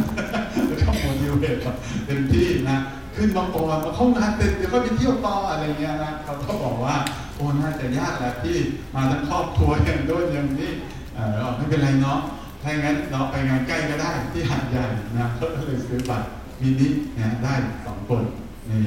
[0.67, 1.57] แล้วก็โมดิเวต
[2.05, 2.77] เต็มที่นะ
[3.15, 6.95] ขึ้นมาก่อนมาเข้างานเสร็จเดี๋ยวก็ไปเที่ยวต่ออะไรเงี้ยนะเขาก็บอกว่า
[7.35, 8.57] โอ้น่าจะยากแหละที่
[8.95, 10.71] มาทั้งครอบครัวอย่างด้วยอย่างนี้
[11.15, 12.19] เออไม่เป็นไรเนาะ
[12.61, 14.85] ถ้าอย่างนั้นเราไปงานใกล้ก็ได้ที่หาดใหญ่
[15.17, 16.27] นะก็เลยซื้อบัตร
[16.61, 16.87] มินิ
[17.19, 17.53] นะได้
[17.85, 18.21] สองคน
[18.69, 18.79] นี่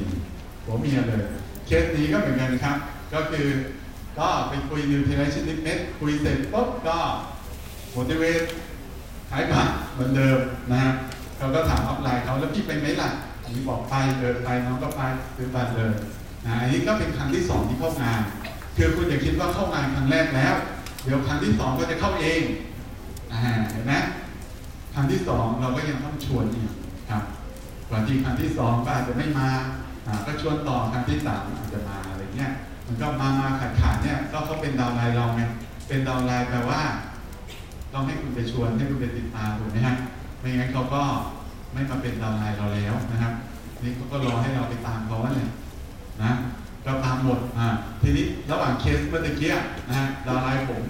[0.66, 1.22] ผมเมียเลย
[1.66, 2.76] เคสนี้ก็เหมือนกันครับ
[3.14, 3.46] ก็คือ
[4.18, 6.98] ก็ไปคุย nutrition นิดเม็ดคุยเสร็จปุ๊บก็
[7.92, 8.42] motivate
[9.30, 10.38] ขายบัตรเหมือนเดิม
[10.70, 10.92] นะฮะ
[11.36, 13.10] เขาก็ถามออฟไลน์เขาแล้วพี่ไปไหมล่ะ
[13.42, 15.00] อันนี้บอกไปเดินไปน้องก็ไป
[15.36, 15.92] ซื้อบัตรเลย
[16.44, 18.20] นะอันนี้ก็เป็นครั้งที่สองที่เข้างาน
[18.76, 20.54] คือคุณอย่าคิดว่าเข้างานครั้งแรกแล้ว
[21.04, 22.42] เดี๋ยวครั้งที่สองก็จะเข้าเอง
[23.32, 23.40] อ่า
[23.70, 23.94] เห็นไหม
[24.94, 26.70] ครั้งที่สองเราก็ยังต้องชวนอีก
[27.10, 27.22] ครับ
[27.92, 29.48] บางทีครั้งที่สองก็อาจจะไม่มา
[30.26, 32.52] ก็ชวนต่อครั้งที่สามอาจจะมาอะไรเงี้ย
[32.86, 35.42] มันก็มามาขาดขาดเนี่ยก็เขาเป็นดาวไลน์เราไง
[35.88, 36.82] เป็น downline แปลว่า
[37.92, 39.94] ต้องให้คุณไปชวนให้คุณไปติดตามถูกไหมฮะ
[40.40, 41.02] ไม่งั้นเขาก็
[41.72, 43.32] ไม่มาเป็น downline เราแล้วนะครับ
[43.82, 45.50] นี่เขาก็รอให้เราไปตามเขาว่าเนี่ย
[46.22, 46.32] นะ
[46.86, 47.66] ก็ตามหมดอ่า
[48.02, 49.50] ทีนี้ระหว่างเคสเมื่อตะกี้
[49.88, 50.80] นะฮะ downline ผม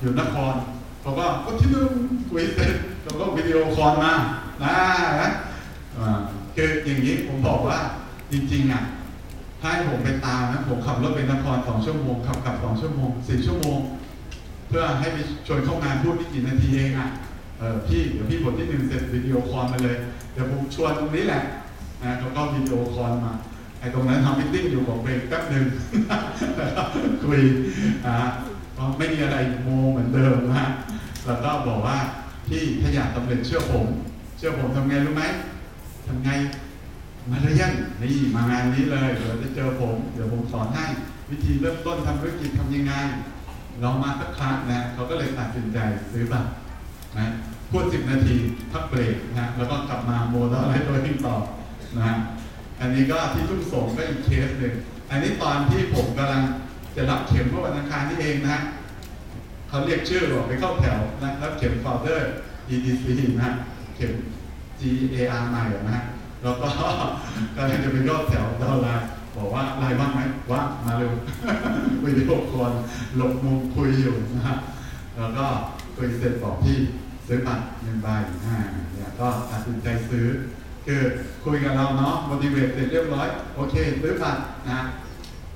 [0.00, 0.54] อยู่นคร
[1.02, 1.90] เขาก็บทที่นึง
[2.30, 4.12] คุยเสร็จเขาก็วิดีโอคอลมา
[4.62, 4.74] นะ
[5.20, 5.30] นะ
[5.98, 6.18] อ่า
[6.56, 7.78] คืออย่างนี้ผมบอกว่า
[8.32, 8.82] จริงๆอะ
[9.60, 13.78] ถ้าให้ผมไปตามนะผมขับรถไปนครสองชั่วโมงขับกลับสองชั่วโมงสี่ชั่วโมง
[14.68, 17.08] เพื่อให้ไปชวนเข้างานพูดไม่กี่นาทีเองอะ
[17.58, 19.96] เออพี่เดี๋ยวพี่บทที่หนึ่งเสร็จวิดีโอคอลมาเลย
[20.32, 21.42] เดี๋ยวผมชวนตรงนี้แหละ
[22.02, 23.32] นะเขาก็วิดีโอคอลมา
[23.80, 25.64] ไอ้ตรงนั้นทำ meeting อยู่ขอเบรกแป๊บหนึ่ง
[26.56, 26.82] แล้วก็
[27.24, 27.42] คุย
[28.06, 28.14] อ่า
[28.76, 30.68] ก็ไม่มีอะไรโมเหมือนเดิมนะฮะ
[31.26, 31.98] แล้วก็บอกว่า
[32.48, 33.86] พี่ถ้าอยากสำเร็จเชื่อผม
[34.36, 35.24] เชื่อผมทำไงรู้ไหม
[36.06, 36.30] ทำไง
[37.30, 40.84] มาเรียนนี่มางานนี้เลยเดี๋ยวจะเจอผม เดี๋ยวผมสอนให้
[41.30, 42.92] วิธีเริ่มต้นทำธุรกิจทำยังไง
[43.82, 45.78] ลองมาสักครั้งนะเขาก็เลยตัดสินใจ
[46.12, 46.48] ซื้อบัตร
[47.18, 47.26] นะ
[47.70, 48.36] พูดสิบนาที
[48.72, 51.36] พักเบรกนะแล้วก็กลับมาโมดลไลท์ตัวที่ต่อ
[51.98, 52.12] นะ
[52.80, 54.74] อันนี้ก็ที่ทุ่งสงก็อีกเคสหนึ่ง
[55.10, 56.42] อันนี้ตอนที่ผมกำลัง
[56.96, 58.58] จะรับเข็มเมื่อวันอังคารนี่เองนะ
[59.68, 62.20] เขาเรียกชื่อบอกไปเข้าแถวนะรับเข็ม founder
[62.74, 63.04] EDC
[63.42, 63.50] นะ
[63.96, 64.12] เข็ม
[64.80, 66.00] GAR ใหม่นะ
[66.42, 66.68] แล้วก็
[67.56, 69.06] กำลังจะไปเข้าแถว downline
[69.40, 70.20] บอกว่าไลน์ว่างไหม
[70.52, 71.12] ว่ามาเร็ว
[72.04, 72.72] วิดีโอคอล
[73.20, 74.56] ลงมุมคุยอยู่นะฮะ
[75.16, 75.44] แล้วก็
[75.96, 76.78] คุยเสร็จบอกพี่
[77.26, 78.08] ซื้อบัตรหนึ่งใบ
[78.46, 78.56] อ่า
[78.92, 80.26] เนี่ยก็ตัดสินใจซื้อ
[80.86, 81.00] คือ
[81.44, 84.80] คุยกับเราเนาะ motivate เสร็จเรียบร้อย โอเค ซื้อบัตรนะ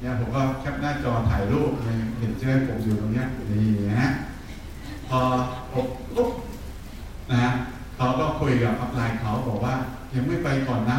[0.00, 1.70] เนี่ยผมก็แคปหน้าจอถ่ายรูป
[2.18, 4.10] เห็นชื่อผมอยู่ตรงเนี้ยนี่นะ
[5.08, 5.20] พอ
[5.72, 6.30] ผมปุ๊บ
[7.30, 7.52] นะฮะ
[7.96, 9.74] เขาก็คุยกับอัพไลน์เขาบอกว่า
[10.14, 10.98] ยังไม่ไปก่อนนะ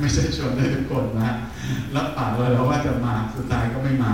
[0.00, 1.32] ไม่ใช่ชวนได้ทุกคนนะ
[1.96, 4.12] รับปากเลยแล้วว่าจะมาสุดท้ายก็ไม่มา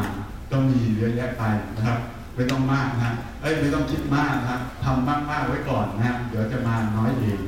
[0.50, 1.44] ก็มีเยอะแยะไป
[1.76, 1.98] นะครับ
[2.34, 7.40] ไม่ต้องมากนะเอ้ยไม่ต้องคิดมากนะทำมากๆไว้ก่อนนะเดี๋ยวจะมาน้อยเอง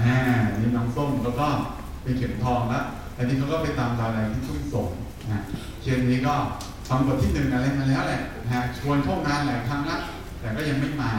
[0.00, 0.16] อ่า
[0.58, 1.46] นี่น้องส้มแล้วก็
[2.02, 2.84] เป็นเข็มทองแล้ว
[3.16, 4.88] อันนี้เขาก็ไปตามดาวไลน์ที่ทุ่งสง
[5.30, 5.42] นะ
[5.82, 6.34] เคสนี้ก็
[6.88, 9.98] ฟังบทที่หนึ่งอะไรมาแล้วแหละนะชวนเข้างานหลายครั้งละ
[10.40, 11.10] แต่ก็ยังไม่มา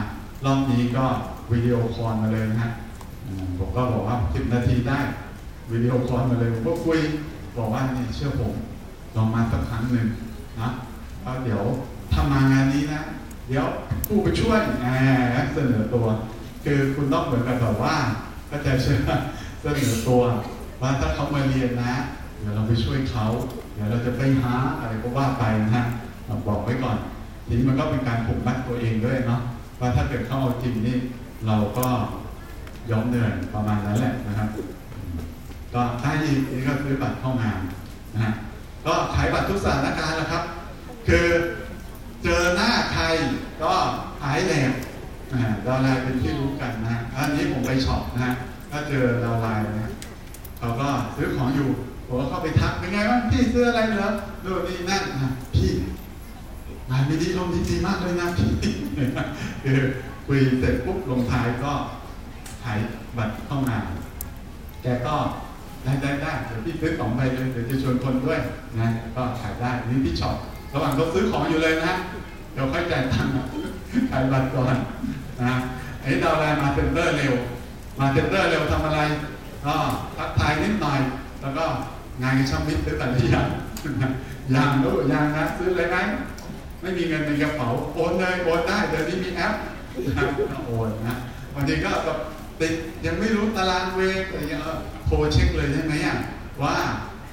[0.44, 1.04] รอบนี้ก็
[1.52, 2.70] วิดีโอคอลมาเลยนะฮะ
[3.58, 4.98] ผมก็บอกว่าสิบนาทีได้
[5.70, 7.00] วิดีโอคอลมาเลยผมก็คุย
[7.56, 8.54] บอกว่าเนี่ยเชื่อผม
[9.16, 10.06] ลองมาสักครั้งหนึ่ง
[10.60, 10.68] นะ
[11.22, 11.62] แล้วเดี๋ยว
[12.12, 13.02] ถ้ามางานนี้นะ
[13.48, 13.66] เดี๋ยว
[14.06, 14.86] ผมไปช่วยแหม
[15.54, 16.06] เสนอตัว
[16.64, 17.96] คือคุณต้องเหมือนกับแบบว่า
[18.50, 19.00] ก็จะเชื่อ
[19.60, 20.22] เสนอตัว
[20.80, 21.94] ว่าถ้าเขามาเรียนนะ
[22.38, 23.26] เดี๋ยวเราไปช่วยเขา
[23.74, 25.84] เดี๋ยวเราจะไปหาอะไรก็ว่าไปนะฮะ
[26.48, 26.96] บอกไว้ก่อน
[27.46, 29.40] ทีนี้มันก็เป็นการผูกมัดตัวเองด้วยเนาะ
[29.80, 30.96] ว่าถ้าเกิดเข้าเอาจริงนี่
[31.46, 31.86] เราก็
[32.90, 34.48] ยอมเหนื่อยประมาณนั้นแหละนะครับ
[35.74, 37.58] ก็ได้อีนี่ก็ซื้อบัตรเข้างาน
[38.14, 38.32] นะฮะ
[38.86, 40.42] ก็ขายบัตรทุกสถานการณ์แหละครับ
[41.08, 41.26] คือ
[42.22, 43.04] เจอหน้าใคร
[43.62, 43.72] ก็
[44.22, 44.72] หายแหลก
[45.66, 48.32] ดาวไลน์เป็นที่รู้กันนะฮะอันนี้ผมไปช็อปนะฮะ
[48.70, 49.90] ถ้าเจอดาวไลน์นะ
[50.58, 51.68] เขาก็ซื้อของอยู่
[52.06, 54.10] ผมก็เข้าไปทักเป็นไงบ้างพี่ซื้ออะไรเหรอ
[54.42, 55.70] โน่นนี่นั่นนะพี่
[56.90, 58.50] งานไม่ดีลงดีดีมากเลยนะพี่
[59.64, 59.78] คือ
[60.26, 61.72] คุยเสร็จปุ๊บลงท้ายก็
[62.62, 62.78] ขาย
[63.16, 63.84] บัตรเข้างาน
[64.82, 65.16] แกก็
[65.84, 68.38] ได้ได้ได้เดี๋ยวพี่ซื้อของไปเลยเดี๋ยวจะชวนคนด้วย
[68.78, 70.30] นะก็ขายได้นี่พี่ช็อ
[70.72, 71.92] ระหว่างเขาซื้อของอยู่เลยนะ
[72.52, 73.32] เดี๋ยวค่อยจ่ายตังค์
[74.10, 74.76] ขายบัตรก่อน
[75.42, 75.54] นะ
[76.02, 77.34] ไอ้ downline มา center เร็ว
[77.98, 79.00] มา center เร็วทำอะไร
[79.66, 79.74] ก็
[80.16, 81.00] ทักทายนิดหน่อย
[81.40, 81.64] แล้วก็
[82.22, 83.48] งานกระชับมิตรซื้อแต่ละอย่าง
[84.52, 85.96] อย่างรู้อย่างนะซื้ออะไรไหม
[86.80, 89.54] ไม่มีเงินในกระเป๋าโอนเลยโอนได้เดี๋ยวนี้มีแอป
[90.66, 91.16] โอนนะ
[91.54, 92.18] บางทีก็แบบ
[92.60, 92.72] ติด
[93.06, 94.60] ยังไม่รู้ตารางเวรอะไรอย่างเงี้ย
[95.06, 96.18] โทรเช็คเลยใช่ไหมอะ
[96.62, 96.74] ว่า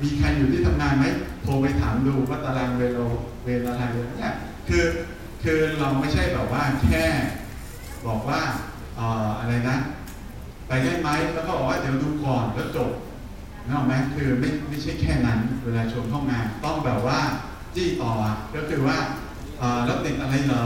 [0.01, 1.05] มีใครอยู่ที่ทำงานไหม
[1.43, 3.05] โทรไปถามดูว่าตารางเวรเรา
[3.43, 3.84] เวรอะไร
[4.19, 4.34] เนี่ย
[4.67, 4.86] คือ
[5.43, 7.05] คือเราไม่ใช่แบบว่าแค่
[8.07, 8.41] บอกว่า
[8.95, 9.78] เอ่ออะไรนะ
[10.67, 12.91] ไปได้ไหมแล้วก็บอกว่าเดี๋ยวดูก่อนแล้วจบ
[13.65, 17.19] นึกออกไหมคือไม่ไม่ใช่แค่นั้น เวลาชวนเข้างานต้องแบบว่า
[17.76, 18.13] จี้ต่อ
[18.55, 18.97] ก็คือว่า
[19.59, 20.65] เอ่อแล้วติดอะไรเหรอ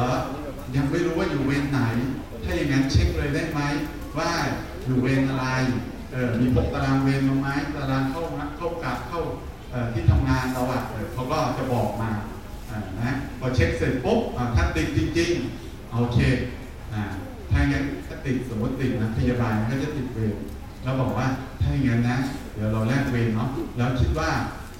[0.75, 1.81] ยังไม่รู้ว่าอยู่เวรไหน
[2.43, 3.61] ถ้าอย่างนั้นเช็คเลยได้ไหม
[4.17, 4.29] ว่า
[4.85, 5.47] อยู่เวรอะไร
[6.39, 9.21] มีพกตารางเวรมาไหมตารางเข้ามาเข้ากะเข้า
[9.93, 10.81] ที่ทำงานเราอะ
[11.13, 12.11] เขาก็จะบอกมา
[12.69, 14.19] อ่านะพอเช็คเสร็จปุ๊บ
[14.55, 16.17] ถ้าติดจริงๆโอเค
[16.93, 17.01] อ่า
[17.51, 20.35] ถ้าอย่างนั้นถ้าติดสมมติติดนะพยาบาลก็จะติดเวร
[20.83, 21.27] แล้วบอกว่า
[21.61, 22.17] ถ้าอย่างนั้นนะ
[22.53, 24.29] เดี๋ยวเราแลกเวรเนาะแล้วคิดว่า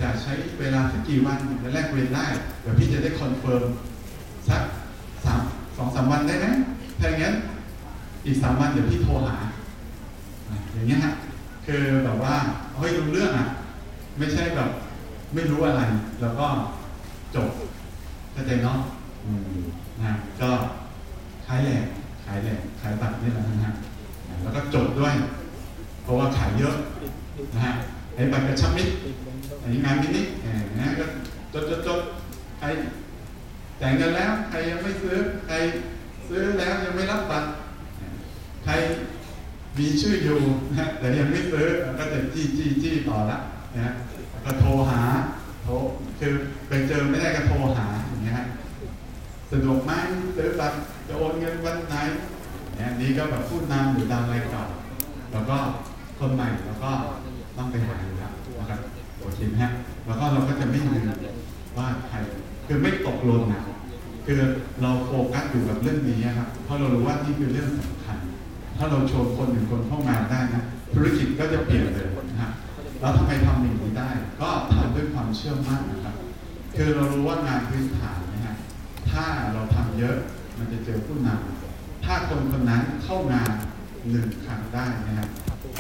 [0.02, 2.26] จะใช้เวลาสักกี่วันถึงจะแลกเวรได้
[2.62, 3.64] เดี๋ยวพี่จะได้ confirm
[4.48, 4.62] สัก
[5.78, 6.46] สองสามวันได้ไหม
[7.00, 7.36] ถ้าอย่างนั้น
[8.26, 9.38] อีกสามวันเดี๋ยวพี่โทรหา
[10.74, 11.14] อย่างเงี้ยฮะ
[11.66, 12.36] คือแบบว่า
[12.78, 13.48] เฮ้ยรู้เรื่องอะ
[14.18, 14.70] ไม่ใช่แบบ
[15.34, 15.82] ไม่รู้อะไร
[16.22, 16.48] แล้วก็
[17.36, 17.50] จบ
[18.32, 18.78] เข้าใจเนาะ
[19.26, 19.40] อืม
[20.02, 20.12] นะ
[20.42, 20.50] ก็
[21.46, 21.86] ขายแหลก
[22.26, 23.72] ขายแหลกขายบัตรนี่แหละนะฮะ
[24.42, 25.14] แล้วก็จดด้วย
[26.04, 26.76] เพราะว่าขายเยอะ
[27.54, 27.74] นะฮะ
[28.16, 28.92] ไอ้บัตรกระชับมิตร
[29.62, 31.06] อันนี้งานมินิเออนะก็
[31.54, 32.00] จดจดจด
[32.60, 32.66] ใคร
[33.82, 35.16] จ่ายเงินแล้ว ใครยังไม่ซื้อ
[35.48, 35.56] ใคร
[36.28, 37.48] ซื้อแล้วยังไม่รับบัตร
[38.64, 38.72] ใคร
[39.78, 40.40] มีชื่ออยู่
[40.78, 41.68] นะแต่ยังไม่ซื้อ
[42.00, 43.38] ก็จะจี้จี้จี้ต่อละ
[43.76, 43.94] นะ
[44.46, 45.02] ก็โทรหา
[45.64, 45.72] โทร
[46.20, 46.34] คือ
[46.68, 48.46] ไปเจอไม่ได้ก็โทรหาอย่างเงี้ยฮะ
[49.52, 49.92] สะดวกไหม
[50.36, 51.96] ซื้อบัตรจะโอนเงินวันไหน
[52.76, 54.66] เนี่ยนี้ก็แบบพูดนำหรือตามอะไรเก่า
[55.32, 55.58] แล้วก็
[56.20, 56.92] คนใหม่แล้วก็
[57.58, 58.80] ต้องไปหาอยู่แล้วนะครับ
[59.20, 59.72] โอเคไหมฮะ
[60.06, 61.06] แล้วก็เราก็จะไม่ลืม
[61.78, 62.18] ว่าใคร
[62.68, 63.62] คือไม่ตกหล่นนะ
[64.26, 64.40] คือ
[64.82, 67.95] เราโฟกัสอยู่กับเรื่องนี้ครับเพราะเรารู้ว่านี่คือเรื่องสำคัญ
[68.78, 70.64] ถ้าเราชวนคนหนึ่งคนเข้ามาได้นะ
[70.94, 72.52] ธุรกิจก็จะเปลี่ยนเลยนะฮะ
[73.00, 74.10] แล้วทำไมทำอย่างนี้ได้
[74.42, 76.16] ก็ทำด้วยความเชื่อมั่นนะครับ
[76.76, 78.56] คือเรารู้ว่างานพื้นฐานนะฮะ
[79.12, 80.16] ถ้าเราทำเยอะ
[80.58, 83.52] มันจะเจอผู้นำถ้าคนคนนั้นเข้างาน
[84.10, 85.30] หนึ่งครั้งได้นะครับ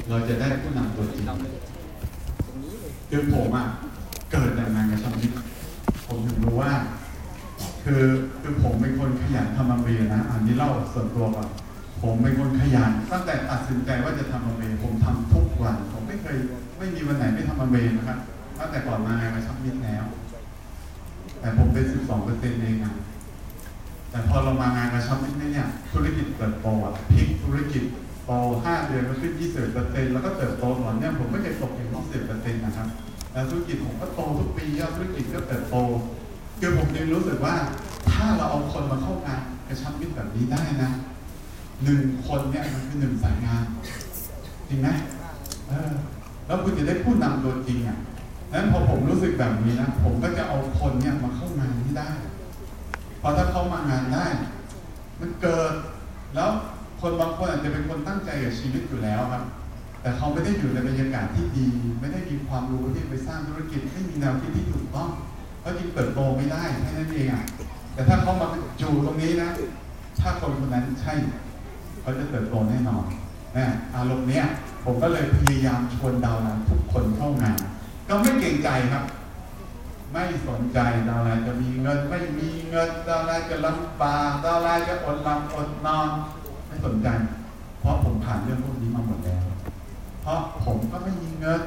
[0.09, 1.25] เราจะได้ผู้นำตัวจริง
[3.09, 3.65] คือผมอะ
[4.31, 5.31] เกิดจากงานกระชับมิต
[6.07, 6.73] ผมถึงรู้ว่า
[7.85, 8.03] คือ
[8.41, 11.47] คือผมเป็นคนขยันทำมาเรียนะอันนี้เล่าส่วนตัวก่อน
[12.01, 16.37] ผมเป็นคนขยันตั้งแต่ตัดสินใจว่าจะทำมาเรียผมทำทุกวัน ผมไม่เคย
[16.77, 18.19] ไม่มีวันไหนไม่ทำมาเรียนะครับ
[18.59, 20.03] ตั้งแต่ก่อนมางานกระชับมิตรแล้ว
[21.39, 22.95] แต่ผมเป็น 12เปอร์เซ็นต์เองอะ
[24.11, 27.83] แต่พอเรามางานกระชับมิตรเนี่ยธุรกิจเติบโตอะพลิกธุรกิจ
[28.25, 28.31] โต
[28.63, 32.87] 5เดือนก็ขึ้น 20เปอร์เซ็นต์แล้วก็เติบโตต่อเนื่องผมไม่เคยตกถึง20เปอร์เซ็นต์นะครับ
[33.33, 35.75] แล้วธุรกิจผมก็โตทุกปียอดธุรกิจก็เติบโต
[36.59, 37.55] คือผมยังรู้สึกว่า
[38.11, 40.91] ถ้าเราเอาคนมาเข้างานกระชับมิตรแบบนี้ได้นะ
[41.83, 43.65] หนึ่งคนเนี่ยมันคือหนึ่งสายงาน
[44.69, 44.89] จริงไหม
[45.69, 45.91] เออ
[46.45, 47.97] แล้วคุณจะได้ผู้นำตัวจริงอะ
[48.53, 52.09] นั้นพอผมรู้สึกแบบนี้นะผมก็จะเอาคนเนี่ยมาเข้างานที่ได้
[53.19, 54.27] เพราะถ้าเขามางานได้
[55.19, 55.71] มันเกิด
[56.35, 56.49] แล้ว
[57.01, 59.43] คนบางคนอาจจะเป็นคนตั้งใจกับชีวิตอยู่แล้วครับ
[60.01, 61.67] แต่เขาไม่ได้อยู่ในบรรยากาศที่ดี
[61.99, 65.09] ไม่ได้มีความรู้ที่ไปสร้างธุรกิจไม่มีแนวคิดที่ถูกต้อง
[65.61, 67.43] เขาจึงเติบโตไม่ได้แค่นั้นเองอะ
[67.93, 68.47] แต่ถ้าเขามา
[68.79, 69.49] อยู่ตรงนี้นะ
[70.21, 71.13] ถ้าคนคนนั้นใช่
[72.05, 73.05] เขาจะเติบโตแน่นอน
[73.57, 74.45] นะอารมณ์เนี้ย
[74.83, 77.57] ผมก็เลยพยายามชวน downline ทุกคนเข้างาน
[78.07, 79.03] ก็ไม่เกรงใจครับ
[80.11, 86.09] ไม่สนใจ downline จะมีเงิน ไม่มีเงิน downline จะลำบาก downline จะอดหลับอดนอน
[86.67, 87.07] ไม่สนใจ
[87.79, 89.43] เพราะผมผ่านเรื่องพวกนี้มาหมดแล้ว
[90.21, 91.61] เพราะผมก็ไม่มีเงิน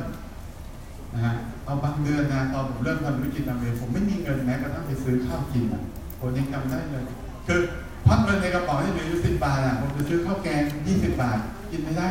[1.15, 1.35] นะฮะ
[1.67, 5.83] ตอนบางเดือนนะตอนผมเริ่มทำธุรกิจทำเองผมไม่มีเงินแม้กระทั่งไปซื้อข้าวกินอะ
[6.21, 7.05] ผมยังจำได้เลย
[7.47, 7.61] คือ
[8.09, 11.39] พักเงินในกระเป๋าที่เหลืออยู่สิบบาทอะผมจะซื้อข้าวแกงยี่สิบบาท
[11.71, 12.09] กินไม่ได้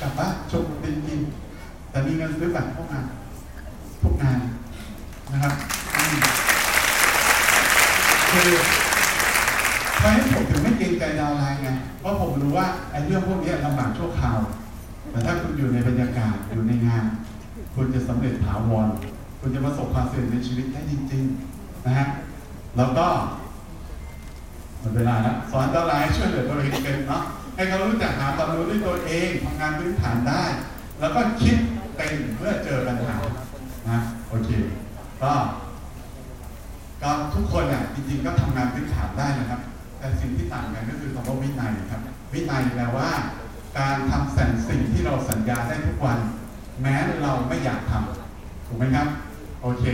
[0.00, 1.20] กลับบ้านชมตินกิน
[1.90, 3.06] แต่มีเงินซื้อบัตรเข้างาน
[4.02, 4.38] ทุกงาน
[5.32, 5.54] นะครับ
[8.30, 8.50] คือ
[10.00, 11.68] ทำไมผมถึงไม่เกรงใจดาวไลน์ไง
[12.00, 14.38] เพราะผมรู้ว่าไอ้เรื่องพวกนี้ลำบากชั่วคราว
[15.10, 17.04] แต่ถ้าคุณอยู่ในบรรยากาศอยู่ในงาน
[17.74, 18.86] คุณจะสำเร็จถาวร
[19.40, 22.06] คุณจะประสบความสำเร็จในชีวิตได้จริง ๆ นะฮะ
[22.76, 23.06] แล้วก็
[24.84, 27.22] มดเวลาแล้วสอนดาวน์ไลน์ให้ช่วยเหลือตัวเองเป็นเนาะ
[27.54, 30.42] ให้เขารู้จักหาความรู้ด้วยตัวเองทำงานพื้นฐานได้
[31.00, 31.56] แล้วก็คิด
[31.96, 33.16] เป็นเมื่อเจอปัญหา
[33.88, 34.50] นะโอเค
[35.22, 35.32] ก็
[37.02, 39.60] ก็ทุกคนอะจริงๆก็ทำงานพื้นฐานได้นะครับ
[39.98, 42.00] แต่สิ่งที่ต่างกันก็คือคำว่าวินัยครับ
[42.32, 43.08] วินัยแปลว่า
[43.78, 46.18] การทำสั่งสิ่งที่เราสัญญาได้ทุกวัน
[46.82, 49.06] แม้เราไม่อยากทำถูกไหมครับ
[49.62, 49.84] โอเค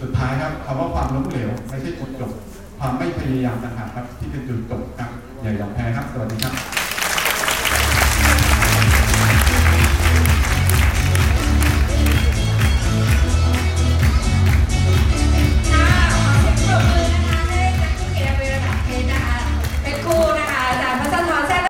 [0.00, 2.32] สุดท้ายครับคำว่าความล้มเหลวไม่ใช่จุดจบ
[2.86, 5.10] ความไม่พยายามต่างหากครับที่เป็นจุดจบครับ
[5.42, 6.83] อย่ายอมแพ้ครับสวัสดีครับ